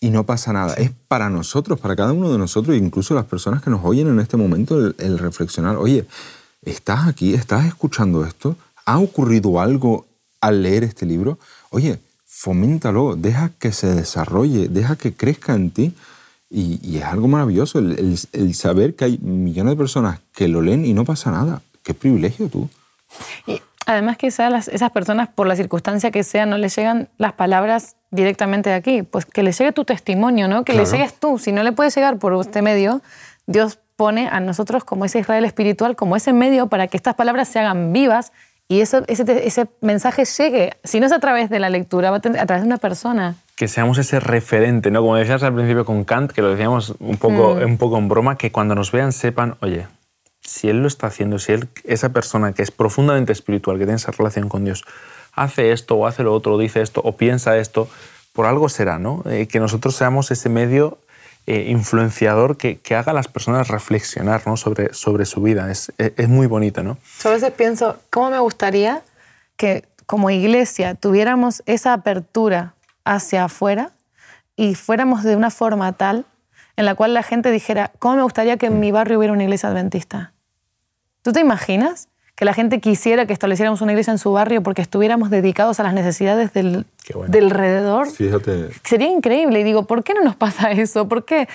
y 0.00 0.10
no 0.10 0.24
pasa 0.24 0.52
nada. 0.52 0.74
Es 0.74 0.90
para 1.06 1.30
nosotros, 1.30 1.78
para 1.78 1.94
cada 1.94 2.12
uno 2.12 2.32
de 2.32 2.38
nosotros, 2.38 2.76
incluso 2.76 3.14
las 3.14 3.26
personas 3.26 3.62
que 3.62 3.70
nos 3.70 3.84
oyen 3.84 4.08
en 4.08 4.18
este 4.18 4.36
momento, 4.36 4.76
el, 4.98 5.18
reflexionar, 5.18 5.76
oye, 5.76 6.04
¿estás 6.62 7.06
aquí? 7.06 7.34
¿Estás 7.34 7.66
escuchando 7.66 8.24
esto? 8.24 8.56
¿Ha 8.84 8.98
ocurrido 8.98 9.60
algo 9.60 10.06
al 10.40 10.62
leer 10.62 10.82
este 10.82 11.06
libro? 11.06 11.38
Oye, 11.70 12.00
foméntalo, 12.26 13.14
deja 13.14 13.50
que 13.58 13.72
se 13.72 13.94
desarrolle, 13.94 14.68
deja 14.68 14.96
que 14.96 15.12
crezca 15.12 15.54
en 15.54 15.70
ti 15.70 15.94
y, 16.50 16.96
es 16.96 17.04
algo 17.04 17.28
maravilloso 17.28 17.78
el, 17.78 18.54
saber 18.54 18.94
que 18.94 19.04
hay 19.04 19.18
millones 19.18 19.72
de 19.72 19.76
personas 19.76 20.20
que 20.32 20.48
lo 20.48 20.62
leen 20.62 20.84
y 20.84 20.94
no 20.94 21.04
pasa 21.04 21.30
nada. 21.30 21.60
Qué 21.82 21.94
privilegio 21.94 22.48
tú. 22.48 22.68
Y 23.46 23.60
además 23.86 24.16
que 24.16 24.28
esas 24.28 24.90
personas, 24.92 25.28
por 25.28 25.46
la 25.46 25.56
circunstancia 25.56 26.10
que 26.10 26.24
sea, 26.24 26.46
no 26.46 26.58
les 26.58 26.74
llegan 26.76 27.08
las 27.18 27.34
palabras 27.34 27.96
directamente 28.10 28.70
de 28.70 28.76
aquí. 28.76 29.02
Pues 29.02 29.26
que 29.26 29.42
les 29.42 29.58
llegue 29.58 29.72
tu 29.72 29.84
testimonio, 29.84 30.48
¿no? 30.48 30.64
Que 30.64 30.72
le 30.72 30.86
llegues 30.86 31.14
tú. 31.14 31.38
Si 31.38 31.52
no 31.52 31.62
le 31.62 31.72
puede 31.72 31.90
llegar 31.90 32.18
por 32.18 32.34
este 32.40 32.62
medio, 32.62 33.02
Dios 33.46 33.78
pone 33.96 34.28
a 34.28 34.40
nosotros 34.40 34.84
como 34.84 35.04
ese 35.04 35.18
Israel 35.18 35.44
espiritual, 35.44 35.96
como 35.96 36.16
ese 36.16 36.32
medio 36.32 36.68
para 36.68 36.86
que 36.86 36.96
estas 36.96 37.14
palabras 37.14 37.48
se 37.48 37.58
hagan 37.58 37.92
vivas 37.92 38.32
y 38.68 38.80
ese, 38.80 39.02
ese, 39.08 39.66
mensaje 39.80 40.24
llegue, 40.24 40.76
si 40.84 41.00
no 41.00 41.06
es 41.06 41.12
a 41.12 41.18
través 41.18 41.48
de 41.50 41.58
la 41.58 41.70
lectura, 41.70 42.14
a 42.14 42.20
través 42.20 42.62
de 42.62 42.66
una 42.66 42.76
persona. 42.76 43.34
Que 43.58 43.66
seamos 43.66 43.98
ese 43.98 44.20
referente, 44.20 44.90
¿no? 44.90 45.00
Como 45.00 45.16
decías 45.16 45.42
al 45.42 45.52
principio 45.54 45.84
con 45.84 46.04
Kant, 46.04 46.30
que 46.30 46.42
lo 46.42 46.50
decíamos 46.50 46.94
un 47.00 47.16
poco, 47.16 47.56
mm. 47.56 47.64
un 47.64 47.76
poco 47.76 47.98
en 47.98 48.08
broma, 48.08 48.38
que 48.38 48.52
cuando 48.52 48.76
nos 48.76 48.92
vean 48.92 49.12
sepan, 49.12 49.56
oye, 49.60 49.88
si 50.40 50.68
él 50.68 50.80
lo 50.80 50.86
está 50.86 51.08
haciendo, 51.08 51.38
si 51.38 51.52
él, 51.52 51.68
esa 51.84 52.10
persona 52.10 52.52
que 52.52 52.62
es 52.62 52.70
profundamente 52.70 53.32
espiritual, 53.32 53.78
que 53.78 53.84
tiene 53.84 53.96
esa 53.96 54.12
relación 54.12 54.48
con 54.48 54.64
Dios, 54.64 54.84
hace 55.32 55.72
esto 55.72 55.96
o 55.96 56.06
hace 56.06 56.22
lo 56.22 56.32
otro, 56.32 56.54
o 56.54 56.58
dice 56.58 56.82
esto 56.82 57.00
o 57.04 57.16
piensa 57.16 57.58
esto, 57.58 57.88
por 58.32 58.46
algo 58.46 58.68
será, 58.68 59.00
¿no? 59.00 59.24
Eh, 59.26 59.48
que 59.48 59.58
nosotros 59.58 59.96
seamos 59.96 60.30
ese 60.30 60.48
medio 60.48 60.98
eh, 61.46 61.66
influenciador 61.70 62.56
que, 62.56 62.78
que, 62.78 62.94
haga 62.94 63.12
a 63.12 63.14
las 63.14 63.26
personas 63.26 63.68
reflexionar 63.68 64.42
¿no? 64.46 64.56
sobre, 64.56 64.92
sobre 64.94 65.24
su 65.24 65.40
vida. 65.40 65.70
Es, 65.70 65.90
es, 65.96 66.28
muy 66.28 66.46
bonito, 66.46 66.82
¿no? 66.82 66.98
Yo 67.22 67.30
a 67.30 67.32
veces 67.32 67.50
pienso, 67.52 67.96
¿cómo 68.10 68.30
me 68.30 68.38
gustaría 68.38 69.02
que 69.56 69.84
como 70.06 70.30
iglesia 70.30 70.94
tuviéramos 70.94 71.62
esa 71.64 71.94
apertura 71.94 72.74
hacia 73.14 73.44
afuera 73.44 73.90
y 74.56 74.74
fuéramos 74.74 75.22
de 75.22 75.36
una 75.36 75.50
forma 75.50 75.92
tal 75.92 76.26
en 76.76 76.84
la 76.84 76.94
cual 76.94 77.14
la 77.14 77.22
gente 77.22 77.50
dijera, 77.50 77.90
¿cómo 77.98 78.16
me 78.16 78.22
gustaría 78.22 78.56
que 78.56 78.66
en 78.66 78.80
mi 78.80 78.92
barrio 78.92 79.18
hubiera 79.18 79.32
una 79.32 79.44
iglesia 79.44 79.68
adventista? 79.68 80.32
¿Tú 81.22 81.32
te 81.32 81.40
imaginas? 81.40 82.08
que 82.38 82.44
la 82.44 82.54
gente 82.54 82.78
quisiera 82.78 83.26
que 83.26 83.32
estableciéramos 83.32 83.80
una 83.80 83.90
iglesia 83.90 84.12
en 84.12 84.18
su 84.18 84.30
barrio 84.30 84.62
porque 84.62 84.80
estuviéramos 84.80 85.28
dedicados 85.28 85.80
a 85.80 85.82
las 85.82 85.92
necesidades 85.92 86.52
del, 86.52 86.86
del 87.26 87.44
alrededor. 87.46 88.08
Fíjate. 88.08 88.68
Sería 88.84 89.08
increíble. 89.08 89.58
Y 89.58 89.64
digo, 89.64 89.88
¿por 89.88 90.04
qué 90.04 90.14
no 90.14 90.22
nos 90.22 90.36
pasa 90.36 90.70
eso? 90.70 91.08
¿Por 91.08 91.24
qué 91.24 91.48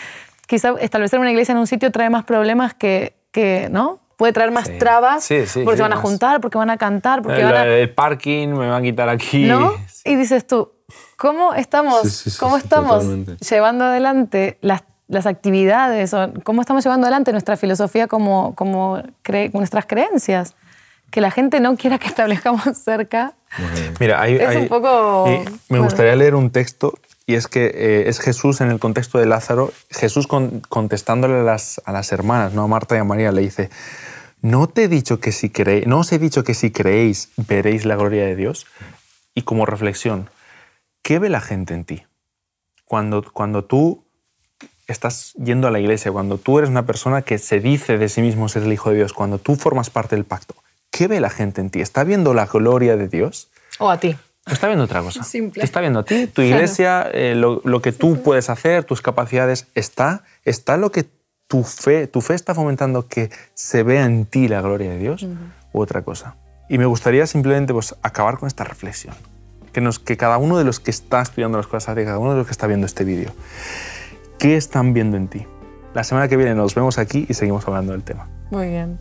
quizá 0.45 0.73
establecer 0.81 1.21
una 1.21 1.31
iglesia 1.31 1.53
en 1.53 1.59
un 1.59 1.67
sitio 1.67 1.89
trae 1.89 2.09
más 2.09 2.25
problemas 2.25 2.73
que, 2.73 3.13
que 3.31 3.69
¿no? 3.71 3.99
Puede 4.17 4.33
traer 4.33 4.51
más 4.51 4.69
trabas 4.77 5.25
porque 5.53 5.77
se 5.77 5.81
van 5.81 5.93
a 5.93 5.97
juntar, 5.97 6.41
porque 6.41 6.57
van 6.57 6.69
a 6.69 6.75
cantar, 6.75 7.21
porque 7.21 7.39
el, 7.39 7.45
van 7.45 7.55
a... 7.55 7.65
el 7.65 7.89
parking 7.89 8.49
me 8.49 8.67
va 8.67 8.75
a 8.75 8.81
quitar 8.81 9.07
aquí. 9.07 9.45
¿No? 9.45 9.73
Y 10.03 10.15
dices 10.15 10.45
tú, 10.45 10.73
¿cómo 11.23 11.53
estamos, 11.53 12.35
¿cómo 12.37 12.57
estamos 12.57 13.05
llevando 13.49 13.85
adelante 13.85 14.57
las 14.61 14.83
las 15.07 15.25
actividades, 15.25 16.13
o 16.13 16.31
cómo 16.43 16.61
estamos 16.61 16.83
llevando 16.83 17.05
adelante 17.05 17.31
nuestra 17.31 17.55
filosofía 17.55 18.07
como, 18.07 18.55
como 18.55 19.01
nuestras 19.53 19.85
creencias 19.85 20.55
que 21.11 21.21
la 21.21 21.29
gente 21.29 21.59
no 21.59 21.75
quiera 21.77 21.97
que 21.99 22.07
establezcamos 22.07 22.63
cerca. 22.83 23.33
Mira, 23.99 24.21
hay, 24.21 24.35
Es 24.35 24.47
hay- 24.47 24.57
un 24.57 24.67
poco- 24.69 25.25
y 25.27 25.37
me 25.39 25.47
bueno. 25.69 25.83
gustaría 25.85 26.15
leer 26.15 26.35
un 26.35 26.49
texto 26.51 26.93
y 27.27 27.35
es 27.35 27.47
que 27.47 27.65
eh, 27.75 28.03
es 28.09 28.19
Jesús 28.19 28.59
en 28.61 28.69
el 28.71 28.79
contexto 28.79 29.17
de 29.19 29.25
Lázaro, 29.27 29.71
Jesús 29.91 30.25
con- 30.25 30.61
contestándole 30.67 31.39
a 31.41 31.43
las, 31.43 31.81
a 31.85 31.91
las 31.91 32.11
hermanas, 32.11 32.53
¿no? 32.53 32.63
a 32.63 32.67
Marta 32.67 32.95
y 32.95 32.99
a 32.99 33.03
María, 33.03 33.31
le 33.31 33.41
dice, 33.41 33.69
¿no 34.41 34.67
te 34.67 34.85
he 34.85 34.87
dicho 34.87 35.19
que 35.19 35.31
si 35.31 35.49
creéis, 35.49 35.85
no 35.85 35.99
os 35.99 36.11
he 36.11 36.17
dicho 36.17 36.43
que 36.43 36.53
si 36.53 36.71
creéis 36.71 37.29
veréis 37.37 37.85
la 37.85 37.95
gloria 37.97 38.23
de 38.25 38.35
Dios? 38.35 38.65
Y 39.35 39.43
como 39.43 39.65
reflexión, 39.65 40.29
¿qué 41.03 41.19
ve 41.19 41.29
la 41.29 41.41
gente 41.41 41.75
en 41.75 41.85
ti? 41.85 42.03
Cuando, 42.85 43.23
cuando 43.31 43.65
tú 43.65 44.03
estás 44.87 45.33
yendo 45.33 45.67
a 45.67 45.71
la 45.71 45.79
iglesia, 45.79 46.11
cuando 46.11 46.37
tú 46.37 46.57
eres 46.57 46.69
una 46.69 46.85
persona 46.85 47.21
que 47.21 47.37
se 47.37 47.59
dice 47.59 47.97
de 47.97 48.09
sí 48.09 48.21
mismo 48.21 48.49
ser 48.49 48.63
el 48.63 48.73
Hijo 48.73 48.89
de 48.89 48.97
Dios, 48.97 49.13
cuando 49.13 49.37
tú 49.37 49.55
formas 49.55 49.89
parte 49.89 50.15
del 50.15 50.25
pacto, 50.25 50.55
¿qué 50.89 51.07
ve 51.07 51.19
la 51.19 51.29
gente 51.29 51.61
en 51.61 51.69
ti? 51.69 51.81
¿Está 51.81 52.03
viendo 52.03 52.33
la 52.33 52.45
gloria 52.45 52.97
de 52.97 53.07
Dios? 53.07 53.49
O 53.79 53.89
a 53.89 53.99
ti. 53.99 54.15
¿O 54.47 54.51
está 54.51 54.67
viendo 54.67 54.85
otra 54.85 55.01
cosa? 55.01 55.23
Simple. 55.23 55.61
Te 55.61 55.65
está 55.65 55.79
viendo 55.79 55.99
a 55.99 56.05
ti, 56.05 56.27
tu 56.27 56.41
iglesia, 56.41 57.09
eh, 57.13 57.35
lo, 57.35 57.61
lo 57.63 57.81
que 57.81 57.91
tú 57.91 58.21
puedes 58.21 58.49
hacer, 58.49 58.83
tus 58.83 59.01
capacidades. 59.01 59.67
¿Está, 59.75 60.23
está 60.43 60.77
lo 60.77 60.91
que 60.91 61.05
tu 61.47 61.63
fe, 61.63 62.07
tu 62.07 62.21
fe 62.21 62.33
está 62.33 62.55
fomentando 62.55 63.07
que 63.07 63.29
se 63.53 63.83
vea 63.83 64.05
en 64.05 64.25
ti 64.25 64.47
la 64.47 64.61
gloria 64.61 64.89
de 64.89 64.97
Dios 64.97 65.25
u 65.71 65.81
otra 65.81 66.01
cosa? 66.01 66.35
Y 66.69 66.77
me 66.77 66.85
gustaría 66.85 67.25
simplemente 67.27 67.73
pues, 67.73 67.95
acabar 68.01 68.37
con 68.37 68.47
esta 68.47 68.63
reflexión. 68.63 69.15
Que, 69.73 69.81
nos, 69.81 69.99
que 69.99 70.15
cada 70.15 70.37
uno 70.37 70.57
de 70.57 70.63
los 70.63 70.79
que 70.79 70.91
está 70.91 71.21
estudiando 71.21 71.57
las 71.57 71.67
cosas, 71.67 71.95
de 71.95 72.05
cada 72.05 72.19
uno 72.19 72.31
de 72.31 72.37
los 72.37 72.45
que 72.45 72.51
está 72.51 72.67
viendo 72.67 72.85
este 72.85 73.03
vídeo, 73.03 73.31
¿qué 74.37 74.55
están 74.55 74.93
viendo 74.93 75.17
en 75.17 75.27
ti? 75.27 75.45
La 75.93 76.03
semana 76.03 76.27
que 76.27 76.37
viene 76.37 76.55
nos 76.55 76.73
vemos 76.73 76.97
aquí 76.97 77.25
y 77.27 77.33
seguimos 77.33 77.67
hablando 77.67 77.91
del 77.91 78.03
tema. 78.03 78.27
Muy 78.51 78.69
bien. 78.69 78.99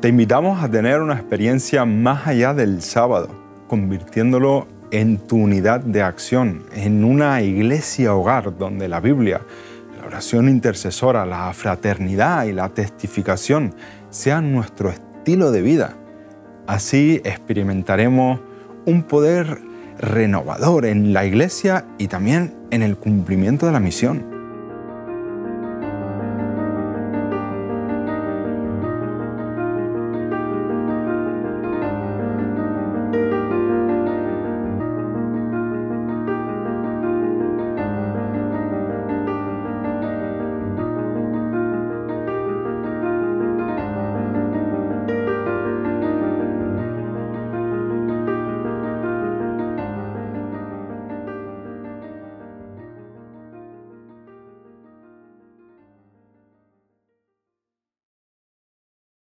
Te 0.00 0.08
invitamos 0.08 0.62
a 0.62 0.70
tener 0.70 1.00
una 1.00 1.14
experiencia 1.14 1.86
más 1.86 2.26
allá 2.26 2.52
del 2.52 2.82
sábado, 2.82 3.28
convirtiéndolo 3.68 4.66
en 4.90 5.18
tu 5.18 5.36
unidad 5.36 5.80
de 5.80 6.02
acción, 6.02 6.64
en 6.74 7.04
una 7.04 7.40
iglesia 7.40 8.14
hogar 8.14 8.56
donde 8.58 8.86
la 8.86 9.00
Biblia, 9.00 9.40
la 9.98 10.06
oración 10.06 10.48
intercesora, 10.48 11.24
la 11.24 11.52
fraternidad 11.52 12.44
y 12.44 12.52
la 12.52 12.68
testificación 12.68 13.74
sean 14.10 14.52
nuestro 14.52 14.90
estilo 14.90 15.50
de 15.50 15.62
vida. 15.62 15.96
Así 16.66 17.20
experimentaremos 17.24 18.40
un 18.86 19.02
poder 19.02 19.60
renovador 19.98 20.86
en 20.86 21.12
la 21.12 21.24
iglesia 21.24 21.84
y 21.98 22.08
también 22.08 22.54
en 22.70 22.82
el 22.82 22.96
cumplimiento 22.96 23.66
de 23.66 23.72
la 23.72 23.80
misión. 23.80 24.33